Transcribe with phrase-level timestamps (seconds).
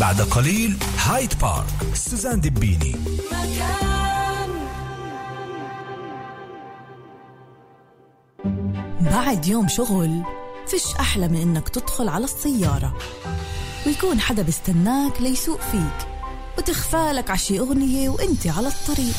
[0.00, 2.96] بعد قليل هايد بارك سوزان دبيني
[9.00, 10.22] بعد يوم شغل
[10.66, 12.98] فيش أحلى من إنك تدخل على السيارة.
[13.86, 16.08] ويكون حدا بيستناك ليسوق فيك
[16.58, 19.16] وتخفالك عشي أغنية وإنت على الطريق.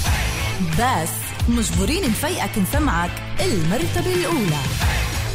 [0.80, 1.10] بس
[1.50, 4.91] مجبورين نفيقك نسمعك المرتبة الأولى.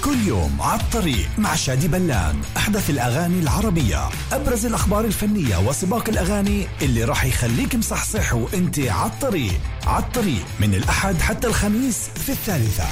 [0.07, 4.09] كل يوم على الطريق مع شادي بلان أحدث الأغاني العربية.
[4.33, 9.61] أبرز الأخبار الفنية وسباق الأغاني اللي راح يخليك مصحصح وأنت على الطريق.
[9.87, 10.45] على الطريق.
[10.61, 12.85] من الأحد حتى الخميس في الثالثة.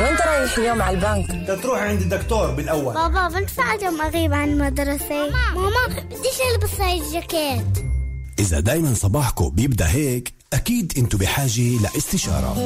[0.00, 2.94] وين رايح اليوم على البنك؟ تروح عند الدكتور بالأول.
[2.94, 5.30] بابا بنفع اليوم اغيب عن المدرسة.
[5.54, 7.84] ماما بديش ألبس هاي الجاكيت.
[8.38, 12.56] إذا دايما صباحكم بيبدأ هيك أكيد أنتوا بحاجة لإستشارة.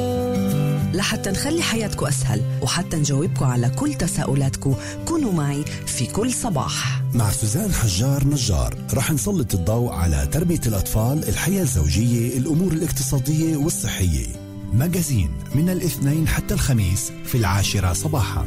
[0.92, 4.74] لحتى نخلي حياتكم أسهل وحتى نجاوبكم على كل تساؤلاتكم
[5.04, 7.02] كونوا معي في كل صباح.
[7.14, 14.26] مع سوزان حجار نجار رح نسلط الضوء على تربية الأطفال الحياة الزوجية الأمور الاقتصادية والصحية.
[14.72, 18.46] مجازين من الاثنين حتى الخميس في العاشرة صباحا.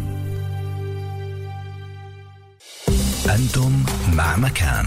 [3.30, 3.84] أنتم
[4.14, 4.86] مع مكان.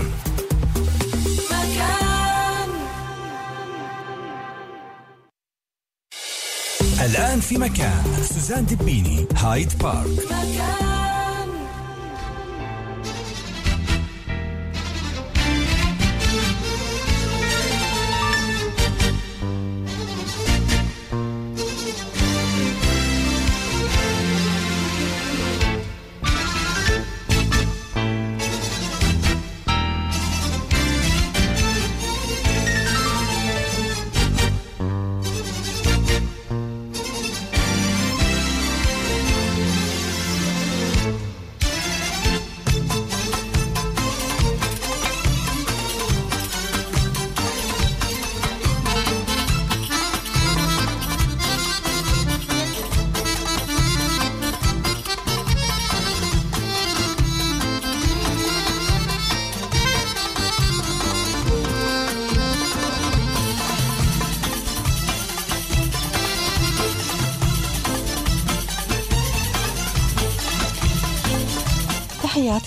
[7.09, 8.05] الآن في مكان.
[8.23, 11.08] سوزان دبيني هايد بارك.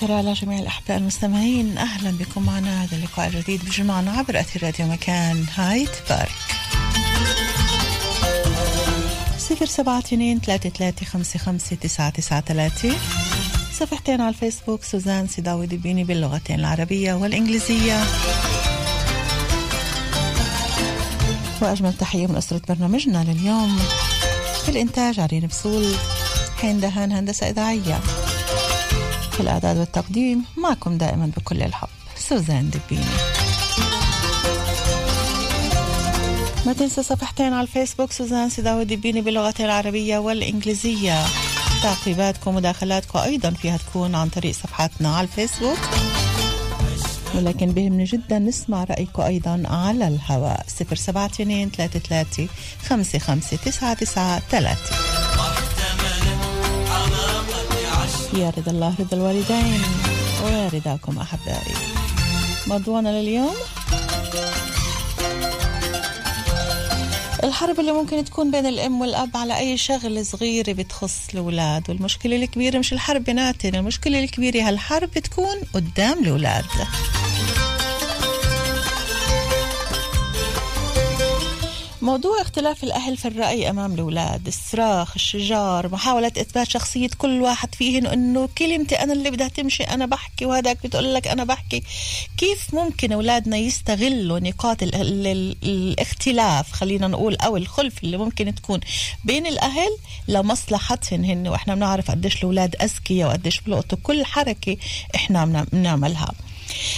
[0.02, 4.86] تحياتي على جميع الأحباء المستمعين أهلا بكم معنا هذا اللقاء الجديد بجمعنا عبر أثير راديو
[4.86, 6.32] مكان هايت بارك.
[9.38, 12.96] صفر سبعة اثنين ثلاثة ثلاثة خمسة خمسة تسعة تسعة ثلاثة.
[13.74, 18.04] صفحتين على الفيسبوك سوزان سيداوي دبيني باللغتين العربية والإنجليزية.
[21.62, 23.80] وأجمل تحية من أسرة برنامجنا لليوم.
[24.66, 25.96] في الإنتاج عرين بسول
[26.62, 28.00] حين دهان هندسة إذاعية.
[29.42, 33.06] في الإعداد والتقديم معكم دائما بكل الحب سوزان دبيني
[36.66, 41.26] ما تنسى صفحتين على الفيسبوك سوزان سيداوي دبيني باللغتين العربية والإنجليزية.
[41.84, 45.78] تعقيباتكم ومداخلاتكم أيضا فيها تكون عن طريق صفحاتنا على الفيسبوك.
[47.36, 50.66] ولكن بهمني جدا نسمع رأيكم أيضا على الهواء.
[50.68, 52.48] 072 33
[52.90, 55.11] 55 993
[58.34, 59.82] يا رضا الله رضا الوالدين
[60.46, 61.76] ويا رضاكم أحبائي.
[62.68, 63.54] موضوعنا لليوم؟
[67.44, 72.80] الحرب اللي ممكن تكون بين الأم والأب على أي شغلة صغيرة بتخص الأولاد والمشكلة الكبيرة
[72.80, 76.66] مش الحرب بيناتنا المشكلة الكبيرة هالحرب بتكون قدام الأولاد؟
[82.02, 88.08] موضوع اختلاف الأهل في الرأي أمام الأولاد الصراخ الشجار محاولة إثبات شخصية كل واحد فيهن
[88.08, 91.84] أنه كلمتي أنا اللي بدها تمشي أنا بحكي وهذاك بتقول لك أنا بحكي.
[92.38, 98.56] كيف ممكن أولادنا يستغلوا نقاط ال ال ال الاختلاف خلينا نقول أو الخلف اللي ممكن
[98.56, 98.80] تكون
[99.24, 99.98] بين الأهل
[100.28, 104.78] لمصلحتهن هن؟ وإحنا بنعرف قديش الأولاد أذكياء وقديش بلقطوا كل حركة
[105.16, 106.32] إحنا بنعملها.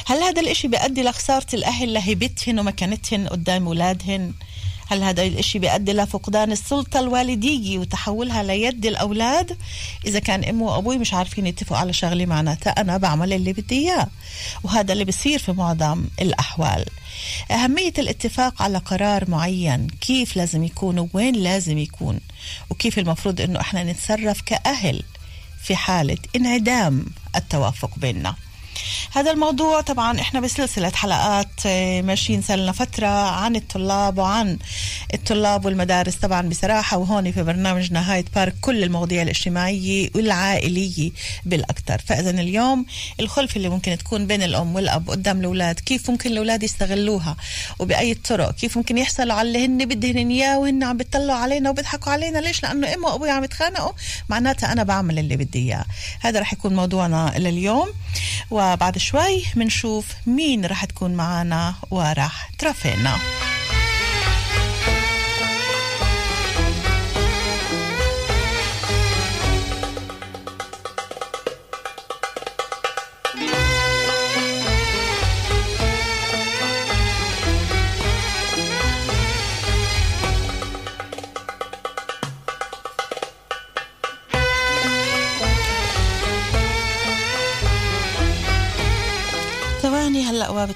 [0.05, 4.33] هل هذا الإشي بيؤدي لخسارة الأهل لهيبتهن ومكانتهن قدام أولادهن؟
[4.93, 9.57] هل هذا الإشي بيؤدي لفقدان السلطة الوالدية وتحولها ليد الأولاد.
[10.05, 14.07] إذا كان أمي وأبوي مش عارفين يتفقوا على شغلة معناتها أنا بعمل اللي بدي إياه.
[14.63, 16.85] وهذا اللي بصير في معظم الأحوال.
[17.51, 22.19] أهمية الاتفاق على قرار معين كيف لازم يكون وين لازم يكون
[22.69, 25.03] وكيف المفروض أنه إحنا نتصرف كأهل
[25.63, 27.05] في حالة انعدام
[27.35, 28.35] التوافق بيننا.
[29.11, 34.57] هذا الموضوع طبعا إحنا بسلسلة حلقات آه، ماشيين سلنا فترة عن الطلاب وعن
[35.13, 41.11] الطلاب والمدارس طبعا بصراحة وهون في برنامجنا هايد بارك كل المواضيع الاجتماعية والعائلية
[41.45, 42.01] بالأكثر.
[42.05, 42.85] فإذا اليوم
[43.19, 47.35] الخلف اللي ممكن تكون بين الأم والأب قدام الأولاد كيف ممكن الأولاد يستغلوها
[47.79, 52.11] وبأي طرق؟ كيف ممكن يحصلوا على اللي هن بدهن إياه وهن عم بيطلعوا علينا وبيضحكوا
[52.11, 53.91] علينا؟ ليش؟ لأنه أمي وأبوي عم يتخانقوا
[54.29, 55.85] معناتها أنا بعمل اللي بدي إياه.
[56.19, 57.89] هذا رح يكون موضوعنا لليوم.
[58.71, 63.18] وبعد شوي بنشوف مين رح تكون معنا ورح ترافقنا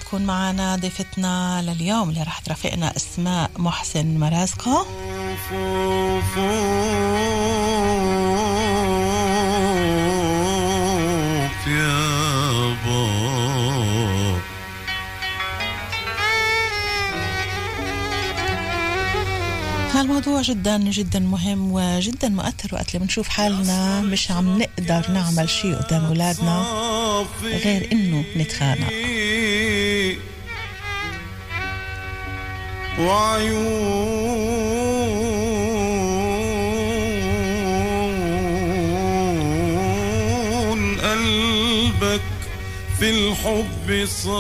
[0.08, 4.86] وبتكون معنا ضيفتنا لليوم اللي رح ترافقنا أسماء محسن مرازقة.
[19.94, 25.76] هالموضوع جدا جدا مهم وجدا مؤثر وقت اللي بنشوف حالنا مش عم نقدر نعمل شيء
[25.76, 26.66] قدام أولادنا
[27.44, 29.07] غير إنه نتخانق.
[33.00, 33.78] وعيون
[41.00, 42.22] قلبك
[43.00, 44.38] في الحب صافي.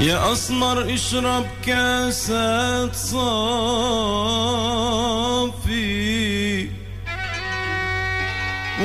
[0.00, 4.67] يا أسمر اشرب كاسات صافي.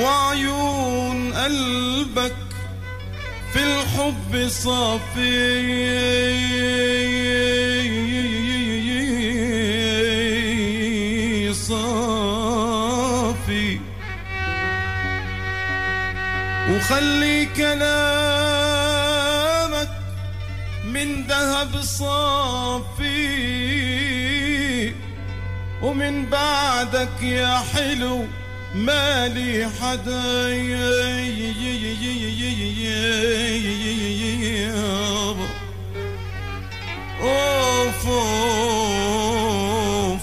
[0.01, 2.35] وعيون قلبك
[3.53, 5.73] في الحب صافي.
[11.53, 12.79] صافي
[16.69, 18.73] وخلي كلامك
[20.85, 23.13] من ذهب صافي.
[25.81, 28.25] ومن بعدك يا حلو
[28.75, 30.49] مالي حدا
[34.63, 35.47] يابا
[37.21, 40.21] أوف أوف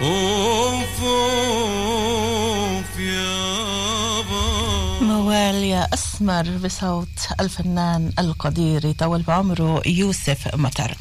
[0.00, 7.08] أوف اوف يابا موال يا أسمر بصوت
[7.40, 10.96] الفنان القدير طول بعمره يوسف مطر.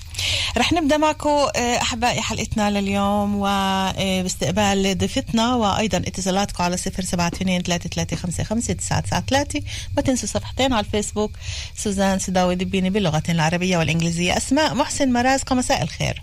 [0.58, 9.62] رح نبدأ معكم آه، أحبائي حلقتنا لليوم وباستقبال ضيفتنا وأيضا اتصالاتكم على 072 3355 993
[9.96, 11.32] ما تنسوا صفحتين على الفيسبوك.
[11.76, 14.38] سوزان سداوي دبيني باللغتين العربية والإنجليزية.
[14.38, 16.22] أسماء محسن مرازقه مساء الخير.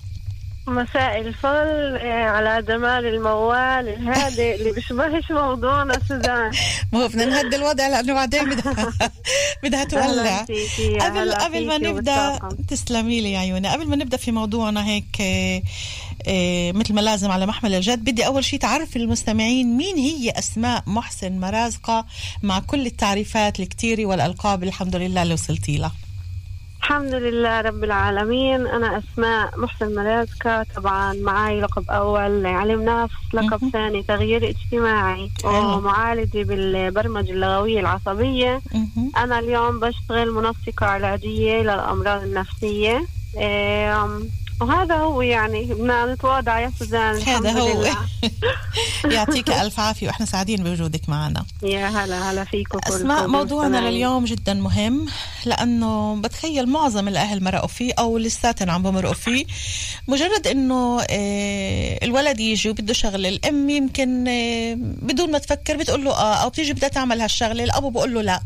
[0.66, 6.50] مساء الفل آه، على جمال الموال الهادئ اللي بيشبهش موضوعنا سوزان.
[6.92, 8.92] ما هو بدنا نهدي الوضع لأنه بعدين بدها
[9.62, 10.40] بدها تولع.
[11.00, 12.38] قبل قبل ما نبدا.
[12.68, 15.62] تسلمي لي يا عيوني قبل ما نبدأ في موضوعنا هيك آه،
[16.28, 20.82] آه، مثل ما لازم على محمل الجد بدي أول شيء تعرف المستمعين مين هي أسماء
[20.86, 22.06] محسن مرازقة
[22.42, 25.92] مع كل التعريفات الكتيرة والألقاب الحمد لله اللي وصلتي لها.
[26.84, 33.70] الحمد لله رب العالمين أنا أسماء محسن مرازكة طبعا معي لقب أول علم نفس لقب.
[33.72, 35.30] ثاني تغيير اجتماعي.
[35.76, 38.60] ومعالجة بالبرمجة اللغوية العصبية.
[39.16, 43.06] أنا اليوم بشتغل منسقة علاجية للأمراض النفسية
[43.40, 44.28] آم،
[44.60, 47.84] وهذا هو يعني بدنا نتواضع يا سوزان هذا هو.
[49.14, 53.76] يعطيك ألف عافية وإحنا سعيدين بوجودك معنا يا هلا هلا فيكم أسماء موضوعنا.
[53.90, 55.06] لليوم جدا مهم
[55.44, 59.44] لأنه بتخيل معظم الأهل مرقوا فيه أو لساتهم عم بمرقوا فيه
[60.08, 66.10] مجرد إنه آه، الولد يجي وبده شغلة الأم يمكن آه، بدون ما تفكر بتقول له
[66.10, 68.40] آه أو بتيجي بدها تعمل هالشغلة الابو بقول له لا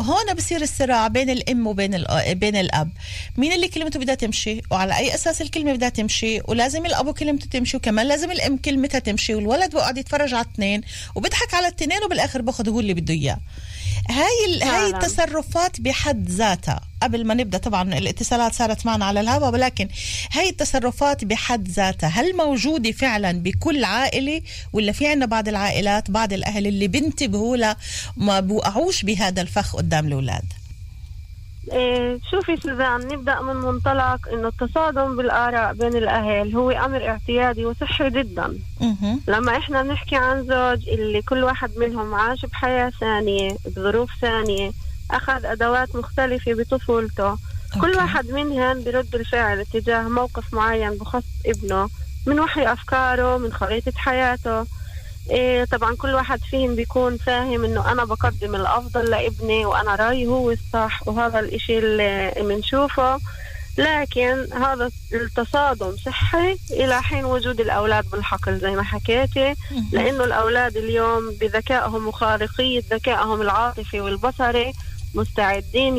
[0.00, 2.90] هون بصير الصراع بين الأم وبين بين الأب.
[3.36, 7.76] مين اللي كلمته بدها تمشي؟ وعلى أي أساس الكلمة بدها تمشي؟ ولازم الابو كلمته تمشي
[7.76, 10.80] وكمان لازم الأم كلمتها تمشي والولد بقعد يتفرج على الاثنين
[11.14, 13.38] وبيضحك على الاثنين وبالآخر باخذ هو اللي بده إياه.
[14.10, 14.90] هاي هاي.
[14.90, 16.80] التصرفات بحد ذاتها.
[17.02, 19.88] قبل ما نبدأ طبعا الاتصالات صارت معنا على الهواء ولكن
[20.32, 26.32] هاي التصرفات بحد ذاتها هل موجودة فعلا بكل عائلة ولا في عنا بعض العائلات بعض
[26.32, 27.76] الأهل اللي بينتبهوا لها
[28.16, 30.42] ما بوقعوش بهذا الفخ قدام الأولاد
[31.72, 38.10] إيه شوفي سوزان نبدأ من منطلق إنه التصادم بالآراء بين الأهل هو أمر اعتيادي وصحي
[38.10, 38.58] جدا.
[39.28, 44.70] لما إحنا بنحكي عن زوج اللي كل واحد منهم عاش بحياة ثانية بظروف ثانية
[45.10, 47.36] أخذ أدوات مختلفة بطفولته
[47.80, 47.96] كل أوكي.
[47.96, 51.88] واحد منهم برد الفعل تجاه موقف معين بخص ابنه
[52.26, 54.66] من وحي أفكاره من خريطة حياته
[55.30, 60.50] إيه طبعا كل واحد فيهم بيكون فاهم إنه أنا بقدم الأفضل لابني وأنا رأيي هو
[60.50, 63.18] الصح وهذا الإشي اللي بنشوفه
[63.78, 69.54] لكن هذا التصادم صحي إلى حين وجود الأولاد بالحقل زي ما حكيتي.
[69.92, 74.72] لأنه الأولاد اليوم بذكائهم وخارقيه ذكائهم العاطفي والبصري
[75.14, 75.96] مستعدين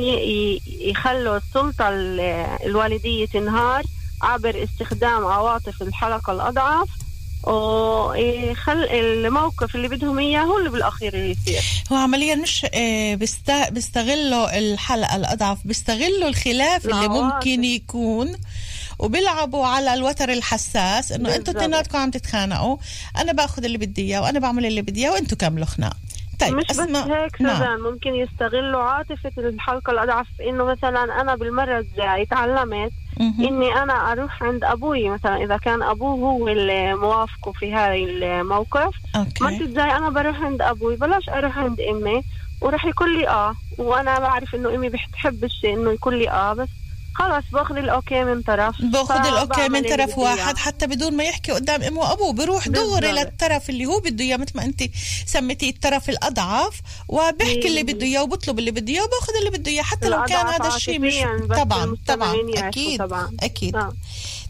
[0.80, 2.20] يخلوا السلطة ال-
[2.66, 3.84] الوالدية تنهار
[4.22, 6.90] عبر استخدام عواطف الحلقة الاضعف
[7.44, 11.62] ويخل الموقف اللي بدهم إياه هو اللي بالأخير يصير
[11.92, 17.08] هو عمليا مش آه، بيست- بيستغلوا الحلقة الأضعف بيستغلوا الخلاف اللي.
[17.24, 18.36] ممكن يكون
[19.00, 21.54] وبيلعبوا على الوتر الحساس إنه أنتوا.
[21.54, 22.78] اثنيناتكم عم تتخانقوا
[23.18, 25.98] أنا باخذ اللي بدي إياه وأنا بعمل اللي بدي إياه وانتوا كملوا خناق
[26.40, 27.80] طيب مش بس اسمع هيك نعم.
[27.80, 32.92] ممكن يستغلوا عاطفة الحلقة الأضعف إنه مثلا أنا بالمرة الجاي تعلمت.
[33.22, 38.96] إني أنا أروح عند أبوي مثلا إذا كان أبوي هو اللي موافقه في هاي الموقف
[39.16, 42.24] أوكي الجاي أنا بروح عند أبوي بلاش أروح عند أمي
[42.62, 46.70] وراح يقول لي آه وأنا بعرف إنه أمي بتحب الشيء إنه يقول لي آه بس
[47.16, 50.18] خلص باخذ الأوكي من طرف باخذ الأوكي من طرف.
[50.18, 53.12] واحد حتى بدون ما يحكي قدام أمه وأبوه بروح دغري.
[53.12, 54.84] للطرف اللي هو بده إياه مثل ما انت
[55.26, 59.84] سميتيه الطرف الأضعف وبحكي اللي بده إياه وبطلب اللي بده إياه وباخذ اللي بده إياه
[59.84, 61.14] حتى لو كان هذا الشيء مش
[61.58, 63.32] طبعا طبعا أكيد طبعاً.
[63.40, 63.94] أكيد آه.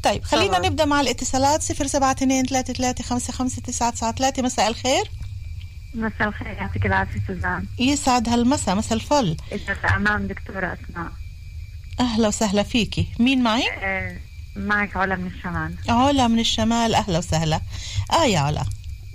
[0.04, 0.70] طيب خلينا طبعاً.
[0.70, 5.12] نبدأ مع الاتصالات 072 مساء الخير
[5.94, 11.12] مساء الخير يعطيك العافية سوزان يسعد هالمساء مساء الفل إذا أمام دكتورة أسماء
[12.00, 13.08] أهلا وسهلا فيكي.
[13.20, 14.16] مين معي؟ آه،
[14.56, 15.74] معك علا من الشمال.
[15.90, 17.62] علا من الشمال أهلا وسهلا.
[18.14, 18.64] آه يا علا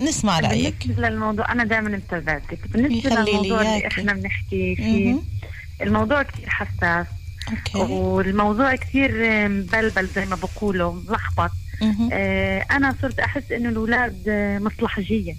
[0.00, 0.86] نسمع رأيك.
[0.86, 3.86] بالنسبة للموضوع أنا دائما متابعتك بالنسبة للموضوع اللي.
[3.86, 5.16] إحنا بنحكي فيه.
[5.82, 7.06] الموضوع كثير حساس.
[7.50, 7.78] أوكي.
[7.92, 11.50] والموضوع كثير آه، مبلبل زي ما بقولوا ملخبط.
[12.12, 15.36] آه، أنا صرت أحس إنه الأولاد آه، مصلحجية.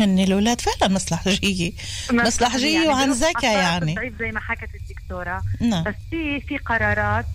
[0.00, 1.72] هن الأولاد فعلا مصلحجيه
[2.10, 3.94] مصلحجيه وعن بيروح ذكاء يعني.
[4.18, 5.42] زي ما حكت الدكتورة.
[5.60, 5.84] نعم.
[5.84, 7.26] بس في في قرارات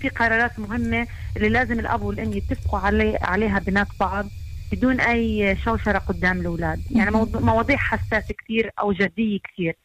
[0.00, 1.06] في قرارات مهمة
[1.36, 4.28] اللي لازم الأب والأم يتفقوا علي عليها بنات بعض
[4.72, 6.82] بدون أي شوشرة قدام الأولاد.
[6.90, 9.76] يعني مواضيع حساسة كثير أو جدية كثير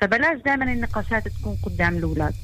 [0.00, 2.34] فبلاش دائما النقاشات تكون قدام الأولاد.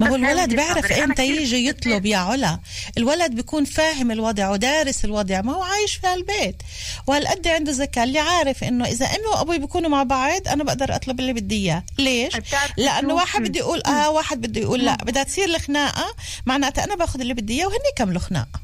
[0.00, 2.58] ما هو الولد بيعرف إمتى يجي يطلب يا علا؟
[2.98, 6.62] الولد بيكون فاهم الوضع ودارس الوضع ما هو عايش في هالبيت.
[7.06, 11.20] وهالقد عنده ذكاء اللي عارف إنه إذا أمي وأبوي بيكونوا مع بعض أنا بقدر أطلب
[11.20, 11.82] اللي بدي إياه.
[11.98, 12.32] ليش؟
[12.76, 14.96] لأنه؟ واحد بده يقول آه واحد بده يقول لا.
[14.96, 16.14] بدها تصير الخناقة
[16.46, 18.60] معناتها أنا باخذ اللي بدي إياه وهن يكملوا خناقه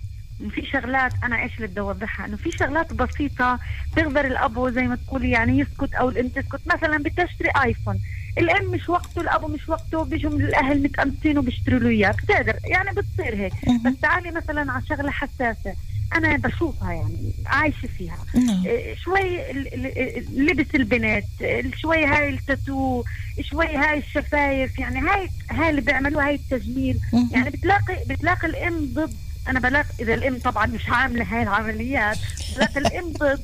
[0.54, 3.58] في شغلات أنا إيش اللي بدي أوضحها؟ إنه في شغلات بسيطة
[3.96, 7.98] بيقدر الأب زي ما تقولي يعني يسكت أو الام تسكت مثلا بدي اشتري آيفون.
[8.38, 12.90] الام مش وقته الأب مش وقته بيجوا من الأهل متقمسين وبيشتروا له اياه بتقدر يعني
[12.90, 13.52] بتصير هيك.
[13.84, 15.74] بس تعالي مثلا على شغلة حساسة.
[16.16, 18.18] أنا بشوفها يعني عايشة فيها.
[18.34, 18.66] نعم.
[18.66, 19.40] إيه، شوي
[20.36, 23.04] لبس البنات ال- شوي هاي التاتو
[23.40, 26.98] شوي هاي الشفايف يعني هاي هاي اللي بيعملوها هاي التجميل.
[27.32, 29.12] يعني بتلاقي بتلاقي الأم ضد.
[29.48, 32.18] أنا بلاقي إذا الأم طبعا مش عاملة هاي العمليات
[32.56, 33.40] بلاقي الأم ضد.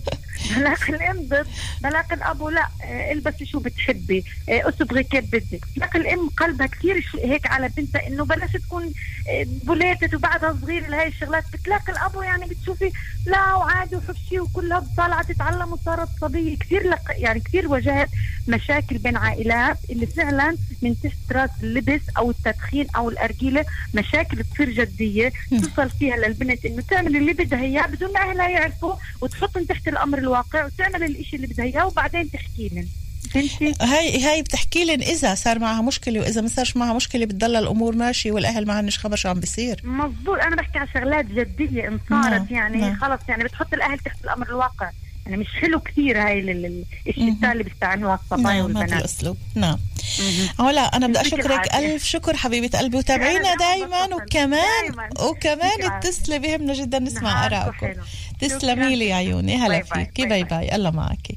[0.57, 1.47] بلاقي الام ضد
[1.83, 5.61] بلاقي الابو لا آه، البسي شو بتحبي آه، اصبغي كيف بدك.
[5.77, 8.93] بلاقي الام قلبها كثير هيك على بنتها انه بلاش تكون
[9.29, 11.45] آه، بوليتت وبعدها صغير لهي الشغلات.
[11.53, 12.93] بتلاقي الابو يعني بتشوفي
[13.27, 16.59] لا وعادي وحبشي وكلها طالعه تتعلم وصارت صبية.
[16.59, 17.01] كثير لق...
[17.11, 18.09] يعني كثير واجهت
[18.49, 23.65] مشاكل بين عائلات اللي فعلا من تحت راس اللبس أو التدخين أو الأرجيلة
[23.95, 28.95] مشاكل تصير جدية توصل فيها للبنت إنه تعمل اللي بدها إياه بدون ما أهلها يعرفوا
[29.21, 32.89] وتحطهم تحت الأمر الواقع وتعمل الإشي اللي بدها إياه وبعدين تحكي لهم
[33.31, 37.57] فهمتي؟ هاي هاي بتحكي لن إذا صار معها مشكلة وإذا ما صارش معها مشكلة بتضل
[37.57, 39.81] الأمور ماشية والأهل ما عندناش خبر شو عم بيصير.
[39.85, 42.97] مزبوط أنا بحكي على شغلات جدية إن صارت نعم، يعني نعم.
[42.97, 44.91] خلص يعني بتحط الأهل تحت الأمر الواقع.
[45.27, 49.37] يعني مش حلو كثير هاي ال- ال- الشتاء اللي بيستعملوها الصبايا نعم هذا والبنات الاسلوب
[49.55, 49.79] نعم
[50.19, 50.67] مهم.
[50.69, 51.75] علا أنا بدي أشكرك.
[51.75, 54.15] ألف شكر حبيبة قلبي وتابعينا بتفضل.
[54.15, 55.09] وكمان دايماً.
[55.23, 55.83] وكمان.
[55.93, 57.93] اتصلي بهمنا جدا نسمع آرائكم.
[58.41, 59.83] تسلمي لي يا عيوني هلا.
[59.83, 61.29] فيكي باي باي باي الله معك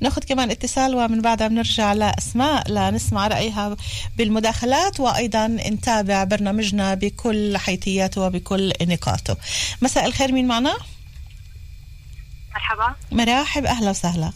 [0.00, 3.76] ناخذ كمان اتصال ومن بعدها بنرجع لأسماء لنسمع رأيها
[4.16, 9.36] بالمداخلات وأيضا نتابع برنامجنا بكل حيثياته وبكل نقاطه
[9.82, 10.76] مساء الخير مين معنا
[12.56, 12.94] مرحبا.
[13.12, 14.32] مراحب أهلا وسهلا.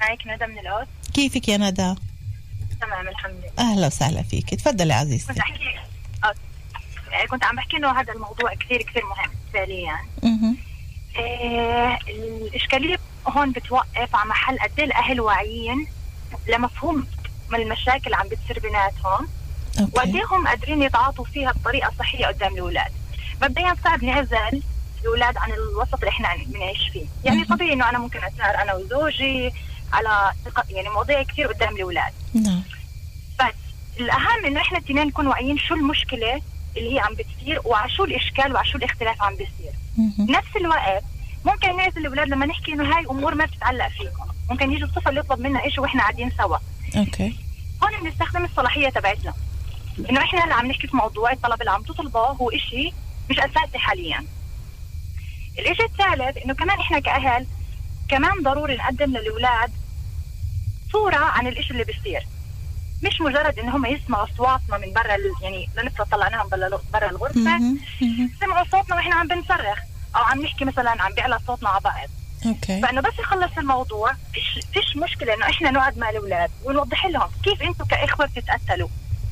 [0.00, 0.86] معك ندى من الأوس.
[1.14, 1.94] كيفك يا ندى؟
[2.80, 3.70] تمام الحمد لله.
[3.72, 4.54] أهلا وسهلا فيك.
[4.54, 5.28] تفضلي عزيزتي.
[5.32, 5.78] كنت أحكي
[6.24, 10.56] آه، كنت عم بحكي إنه هذا الموضوع كثير كثير مهم فعليا مهم.
[11.18, 15.86] آه الإشكالية هون بتوقف على محل قد إيه الأهل واعيين
[16.48, 17.06] لمفهوم
[17.50, 19.28] من المشاكل عم بتصير بيناتهم
[19.92, 22.92] وقد إيه هم قادرين يتعاطوا فيها بطريقة صحية قدام الأولاد.
[23.42, 24.62] مبدئيا صعب نعزل
[25.02, 27.06] الأولاد عن الوسط اللي إحنا بنعيش فيه.
[27.24, 29.52] يعني طبيعي إنه أنا ممكن اسهر أنا وزوجي
[29.92, 30.32] على
[30.70, 32.12] يعني مواضيع كثير قدام الأولاد.
[32.34, 32.62] نعم.
[33.40, 33.54] بس
[34.00, 36.42] الأهم إنه إحنا الاثنين نكون واعيين شو المشكلة
[36.76, 39.72] اللي هي عم بتصير وعلى شو الإشكال وعلى شو الاختلاف عم بيصير.
[40.18, 41.04] نفس الوقت
[41.44, 45.40] ممكن نعزل الأولاد لما نحكي إنه هاي أمور ما بتتعلق فيكم ممكن يجي الطفل يطلب
[45.40, 46.56] منا شيء وإحنا قاعدين سوا.
[46.96, 47.36] أوكي.
[47.82, 49.34] هون بنستخدم الصلاحية تبعتنا.
[50.10, 52.94] إنه إحنا هلا عم نحكي في موضوع الطلب اللي عم تطلبه هو شيء
[53.30, 54.24] مش أساسي حاليا.
[55.58, 57.46] الشيء الثالث إنه كمان إحنا كأهل
[58.08, 59.70] كمان ضروري نقدم للأولاد
[60.92, 62.26] صورة عن الشيء اللي بيصير.
[63.02, 66.48] مش مجرد ان هم يسمعوا أصواتنا من برا ال- يعني لنفرض طلعناهم
[66.92, 67.60] برا الغرفة.
[68.40, 69.78] سمعوا صوتنا وإحنا عم بنصرخ
[70.16, 72.08] أو عم نحكي مثلا عم بيعلى صوتنا على بعض.
[72.46, 72.80] أوكي.
[72.82, 77.62] فإنه بس يخلص الموضوع فيش فيش مشكلة إنه إحنا نقعد مع الأولاد ونوضح لهم كيف
[77.62, 78.88] أنتم كإخوة بتتقتلوا.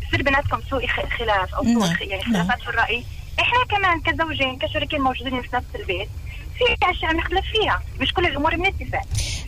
[0.09, 2.33] بصير بيناتكم سوء خلاف أو سوء نعم، يعني نعم.
[2.35, 3.05] خلافات في الرأي.
[3.40, 6.09] إحنا كمان كزوجين كشريكين موجودين في نفس البيت
[6.59, 9.00] في أشياء بنختلف فيها مش كل الأمور بنتفق.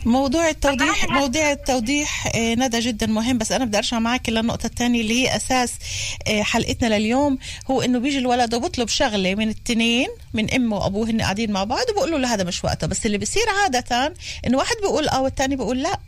[0.05, 5.01] موضوع التوضيح موضوع التوضيح آه، ندى جدا مهم بس أنا بدي أرجع معك للنقطة الثانية
[5.01, 5.73] اللي هي أساس
[6.27, 7.37] آه، حلقتنا لليوم.
[7.71, 11.89] هو إنه بيجي الولد وبطلب شغلة من التنين من أمه وأبوه هن قاعدين مع بعض
[11.91, 12.87] وبقول له هذا مش وقته.
[12.87, 14.13] بس اللي بيصير عادة
[14.47, 15.99] إنه واحد بيقول آه والثاني بيقول لا.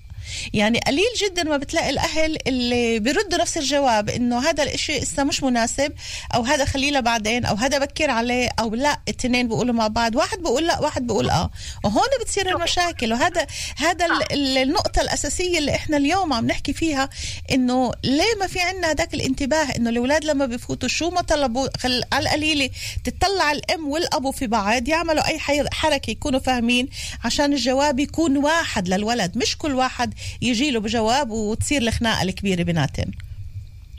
[0.54, 5.44] يعني قليل جدا ما بتلاقي الأهل اللي بيردوا نفس الجواب إنه هذا الإشي لسه مش
[5.44, 5.94] مناسب
[6.36, 10.38] أو هذا خليه لبعدين أو هذا بكر عليه أو لا الاثنين بيقولوا مع بعض واحد
[10.38, 11.52] بيقول لا واحد بيقول آه.
[11.84, 17.10] وهون بتصير المشاكل وهذا هذا ال- ال- النقطة الأساسية اللي إحنا اليوم عم نحكي فيها
[17.52, 22.04] إنه ليه ما في عندنا هذاك الانتباه إنه الأولاد لما بفوتوا شو ما طلبوا خل
[22.14, 22.70] على القليلة
[23.04, 25.40] تطلع الأم والأبو في بعض يعملوا أي
[25.72, 26.90] حركة يكونوا فاهمين
[27.24, 33.12] عشان الجواب يكون واحد للولد مش كل واحد يجي له بجواب وتصير الخناقة الكبيرة بيناتهم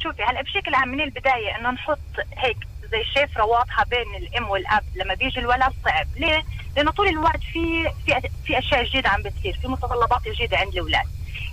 [0.02, 1.98] شوفي هلا بشكل عام من البداية إنه نحط
[2.36, 2.56] هيك
[2.90, 6.44] زي شفرة واضحة بين الأم والأب لما بيجي الولد صعب، ليه؟
[6.76, 11.06] لأنه طول الوقت في في في أشياء جديدة عم بتصير، في متطلبات جديدة عند الأولاد.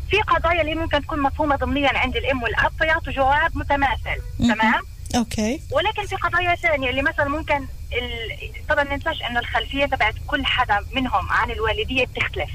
[0.09, 4.81] في قضايا اللي ممكن تكون مفهومة ضمنيا عند الأم والأب فيعطوا جواب متماثل، تمام؟
[5.15, 8.67] أوكي ولكن في قضايا ثانية اللي مثلا ممكن ال...
[8.69, 12.49] طبعا ما ننساش إنه الخلفية تبعت كل حدا منهم عن الوالدية بتختلف.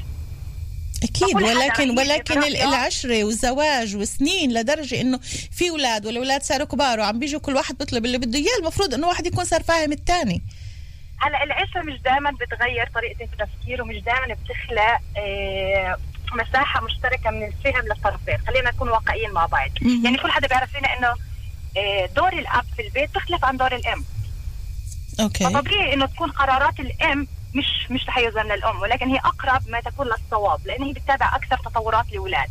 [1.03, 2.45] أكيد ولكن ولكن.
[2.45, 5.19] العشرة والزواج وسنين لدرجة إنه
[5.53, 8.59] في أولاد والأولاد صاروا كبار وعم بيجوا كل واحد بيطلب اللي بده إياه.
[8.61, 10.43] المفروض إنه واحد يكون صار فاهم الثاني.
[11.21, 15.97] هلأ العشرة مش دائما بتغير طريقة التفكير ومش دائما بتخلق آه،
[16.33, 19.71] مساحة مشتركة من الفهم للطرفين، خلينا نكون واقعيين مع بعض،.
[20.05, 21.15] يعني كل حدا بيعرف فينا إنه
[21.77, 24.05] آه، دور الأب في البيت بيختلف عن دور الأم،
[25.21, 25.45] أوكي.
[25.45, 30.67] فطبيعي إنه تكون قرارات الأم مش مش تحيزا للأم ولكن هي أقرب ما تكون للصواب
[30.67, 32.49] لأن هي بتتابع أكثر تطورات الاولاد.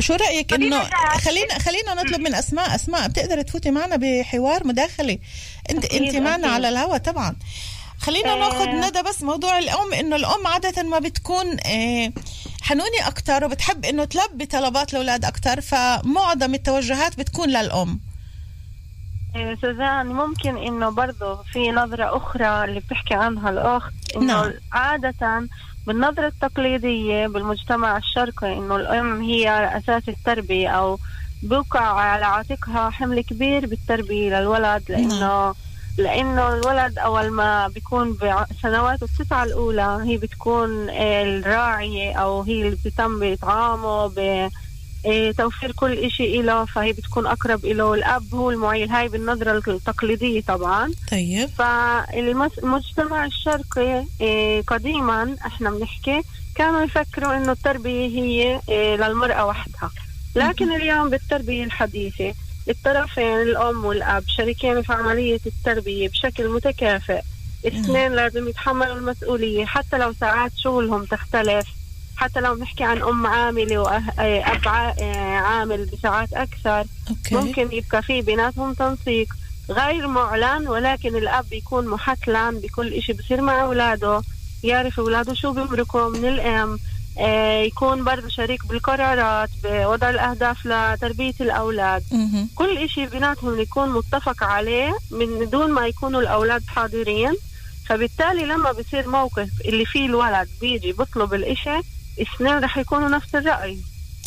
[0.00, 0.90] شو رأيك انه.
[1.24, 5.18] خلينا خلينا نطلب من اسماء أسماء بتقدر تفوتي معنا بحوار مداخله
[5.70, 6.48] انت أنت معنا.
[6.48, 7.36] على الهواء طبعا
[7.98, 8.38] خلينا آه.
[8.38, 12.12] ناخذ ندى بس موضوع الأم إنه الأم عادة ما بتكون آه،
[12.62, 17.98] حنونة أكتر وبتحب إنه تلبي طلبات الأولاد أكتر فمعظم التوجهات بتكون إيه،
[19.34, 24.52] سوزان ممكن إنه برضه في نظرة أخرى اللي بتحكي عنها الأخت إنه نعم.
[24.72, 25.48] عادة
[25.86, 30.98] بالنظرة التقليدية بالمجتمع الشرقي إنه الأم هي أساس التربية أو
[31.42, 35.54] بوقع على عاتقها حمل كبير بالتربية للولد لأنه
[35.98, 42.76] لأنه الولد أول ما بيكون بسنواته التسعة الأولى هي بتكون آه، الراعية أو هي اللي
[42.76, 44.50] بتهتم بإطعامه ب إيه،
[45.38, 47.94] توفير كل إشي إله فهي بتكون أقرب إله.
[47.94, 50.92] الأب هو المعيل هاي بالنظرة التقليدية طبعا.
[51.10, 51.48] طيب.
[51.48, 56.22] فالمجتمع الشرقي إيه، قديما إحنا بنحكي
[56.54, 59.90] كانوا يفكروا إنه التربية هي إيه، للمرأة وحدها.
[60.36, 62.34] لكن اليوم بالتربية الحديثة
[62.68, 67.20] الطرفين الأم والأب شريكين في عملية التربية بشكل متكافئ.
[67.64, 71.66] الاثنين لازم يتحملوا المسؤولية حتى لو ساعات شغلهم تختلف.
[72.16, 74.68] حتى لو بنحكي عن أم عاملة وأب
[75.44, 77.34] عامل بساعات أكثر أوكي.
[77.34, 79.28] ممكن يبقى في بيناتهم تنسيق
[79.70, 84.22] غير معلن ولكن الأب يكون محتلم بكل إشي بصير مع أولاده
[84.64, 86.78] يعرف أولاده شو بيمرقوا من الأم
[87.18, 92.48] آه، يكون برضه شريك بالقرارات بوضع الأهداف لتربية الأولاد مهم.
[92.54, 97.32] كل إشي بيناتهم يكون متفق عليه من دون ما يكونوا الأولاد حاضرين
[97.86, 101.80] فبالتالي لما بصير موقف اللي فيه الولد بيجي بيطلب الإشي
[102.22, 103.78] اثنين رح يكونوا نفس الرأي.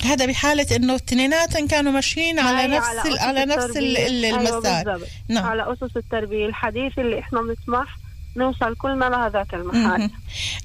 [0.06, 5.00] هذا بحالة إنه اثنيناتهم كانوا ماشيين على نفس ال- أسس على نفس أيوة المسار.
[5.30, 5.46] نعم.
[5.46, 6.46] على أسس التربية.
[6.46, 7.98] الحديثة اللي إحنا بنسمح
[8.36, 10.10] نوصل كلنا لهذاك المحل.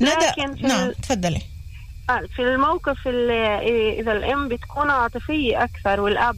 [0.00, 1.40] لكن في نعم تفضلي.
[2.10, 6.36] آه، في الموقف اللي إيه، إذا الأم بتكون عاطفية أكثر والأب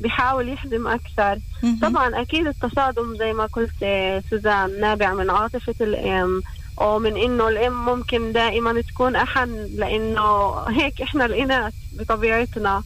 [0.00, 1.38] بيحاول يخدم أكثر.
[1.62, 1.78] مهم.
[1.82, 6.42] طبعا أكيد التصادم زي ما قلت آه، سوزان نابع من عاطفة الأم.
[6.76, 12.82] ومن إنه الأم ممكن دائما تكون أحن لأنه هيك إحنا الإناث بطبيعتنا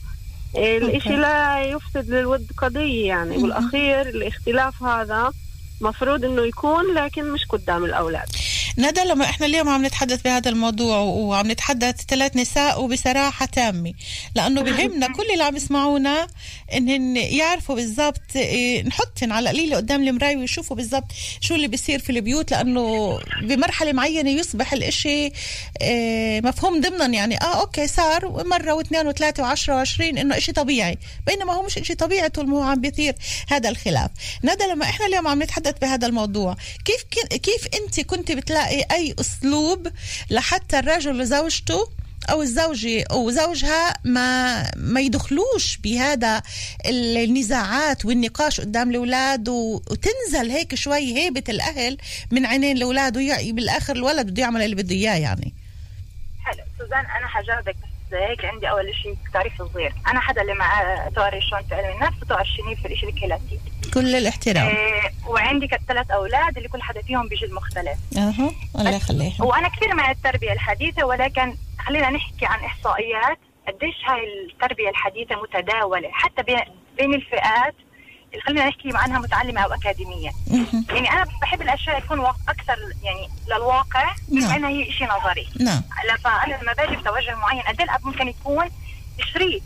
[0.57, 1.17] الإشي أوكي.
[1.17, 3.43] لا يفسد للود قضية يعني مهم.
[3.43, 5.33] بالأخير الاختلاف هذا
[5.81, 8.29] مفروض إنه يكون لكن مش قدام الأولاد
[8.79, 13.93] ندى لما إحنا اليوم عم نتحدث بهذا الموضوع وعم نتحدث ثلاث نساء وبصراحة تامة
[14.35, 16.29] لأنه بهمنا كل اللي عم يسمعونا
[16.75, 21.07] انهن يعرفوا بالضبط إيه، نحطن على قليلة قدام المراية ويشوفوا بالضبط
[21.41, 25.33] شو اللي بيصير في البيوت لأنه بمرحلة معينة يصبح الإشي
[25.81, 30.99] إيه، مفهوم ضمنا يعني آه okay صار مرة واثنين وثلاثة وعشرة وعشرين إنه إشي طبيعي
[31.27, 33.15] بينما هو مش إشي طبيعي طول ما هو عم بيثير
[33.49, 34.11] هذا الخلاف.
[34.45, 39.89] ندى لما إحنا اليوم عم نتحدث بهذا الموضوع كيف كيف أنت كنت بتلاقي اي أسلوب
[40.31, 41.89] لحتى الرجل وزوجته
[42.31, 46.43] أو الزوجة أو زوجها ما ما يدخلوش بهذا
[46.87, 51.99] النزاعات والنقاش قدام الأولاد وتنزل هيك شوي هيبة الأهل
[52.31, 53.19] من عينين الأولاد
[53.55, 55.55] بالآخر الولد بده يعمل اللي بده إياه يعني.
[56.45, 56.65] حلو.
[56.79, 59.95] سوزان أنا حجاوبك بس هيك عندي أول شيء تعريف صغير.
[60.07, 63.68] أنا حدا اللي معاه تواري شلون في علم النفس وتوارشني في الشيء الكلاسيكي.
[63.95, 64.67] كل الاحترام.
[64.67, 69.95] إيه وعندي ثلاث أولاد اللي كل حدا فيهم بجيل مختلف أها الله يخليها وأنا كثير
[69.95, 71.55] مع التربية الحديثة ولكن
[71.87, 76.43] خلينا نحكي عن إحصائيات قديش هاي التربية الحديثة متداولة حتى
[76.99, 77.75] بين الفئات
[78.33, 80.31] اللي خلينا نحكي عنها متعلمة أو أكاديمية.
[80.89, 84.47] يعني أنا بحب الأشياء تكون أكثر يعني للواقع نعم.
[84.47, 85.49] بما إنها هي شيء نظري.
[85.61, 85.83] نعم.
[86.25, 88.71] فأنا لما باجي بتوجه معين قد إيه الأب ممكن يكون
[89.35, 89.63] شريك؟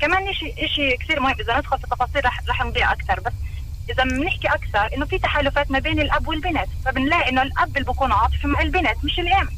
[0.00, 1.34] كمان شيء شيء كثير مهم.
[1.40, 3.20] إذا ندخل في التفاصيل رح رح نضيع أكثر.
[3.20, 3.32] بس
[3.90, 8.12] إذا بنحكي أكثر إنه في تحالفات ما بين الأب والبنت فبنلاقي إنه الأب اللي بكون
[8.12, 9.48] عاطفي مع البنت مش الأم.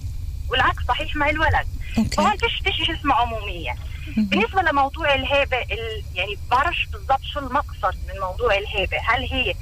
[0.50, 1.66] والعكس صحيح مع الولد.
[1.98, 2.16] أوكي.
[2.16, 3.74] فهون فيش فيش شيء اسمه عمومية.
[4.16, 6.02] بالنسبة لموضوع الهيبة ال...
[6.14, 8.96] يعني بعرفش بالضبط شو المقصد من موضوع الهيبة.
[9.08, 9.54] هل هي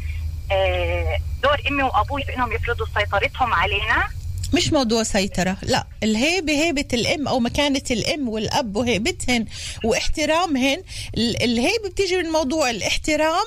[0.53, 4.09] آه، دور أمي وأبوي في إنهم يفرضوا سيطرتهم علينا؟
[4.55, 9.47] مش موضوع سيطرة لا الهيبة هيبة الأم أو مكانة الأم والأب وهيبتهن
[9.85, 10.83] واحترامهن.
[11.17, 13.47] ال- الهيبة بتيجي من موضوع الاحترام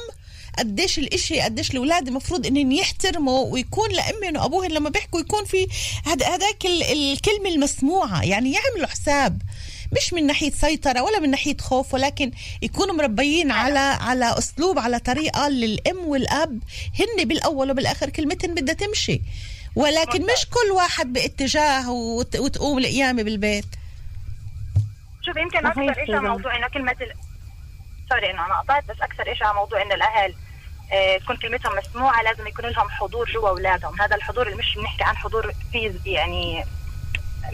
[0.58, 5.68] قديش الإشي قديش الأولاد المفروض انهم يحترموا ويكون لامهم وابوهم لما بيحكوا يكون في
[6.66, 8.24] ال- الكلمة المسموعة.
[8.24, 9.42] يعني يعملوا حساب
[9.98, 15.00] مش من ناحية سيطرة ولا من ناحية خوف ولكن يكونوا مربيين على على أسلوب على
[15.00, 16.60] طريقة للأم والأب.
[17.00, 19.22] هن بالأول وبالآخر كلمتهم بدها تمشي.
[19.76, 23.66] ولكن مش كل واحد باتجاه وت- وتقوم القيامه بالبيت.
[25.26, 26.30] شوف يمكن أكثر شيء على.
[26.30, 27.14] موضوع إنه كلمة ال...
[28.10, 30.34] سوري إنه أنا قطعت بس أكثر شيء على موضوع إنه الأهل
[30.94, 34.02] آه، تكون كلمتهم مسموعة لازم يكون لهم حضور جوا أولادهم.
[34.02, 36.66] هذا الحضور اللي مش بنحكي عن حضور في يعني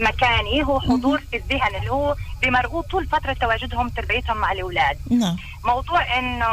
[0.00, 4.98] مكاني هو حضور في الذهن اللي هو بمرغوب طول فترة تواجدهم تربيتهم مع الأولاد.
[5.10, 5.36] نعم.
[5.64, 6.46] موضوع إنه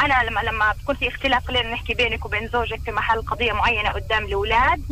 [0.00, 3.90] أنا لما لما بكون في اختلاف خلينا نحكي بينك وبين زوجك في محل قضية معينة
[3.90, 4.82] قدام الأولاد.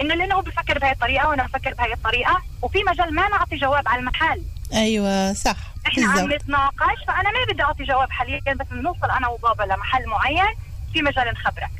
[0.00, 3.88] انه لأنه هو بفكر بهي الطريقة وأنا بفكر بهي الطريقة وفي مجال ما نعطي جواب
[3.88, 4.42] على المحل.
[4.72, 5.56] أيوه صح.
[5.86, 6.42] إحنا عم بالضبط.
[6.42, 10.54] نتناقش فأنا ما بدي أعطي جواب حاليا بس نوصل أنا وبابا لمحل معين
[10.92, 11.70] في مجال نخبرك.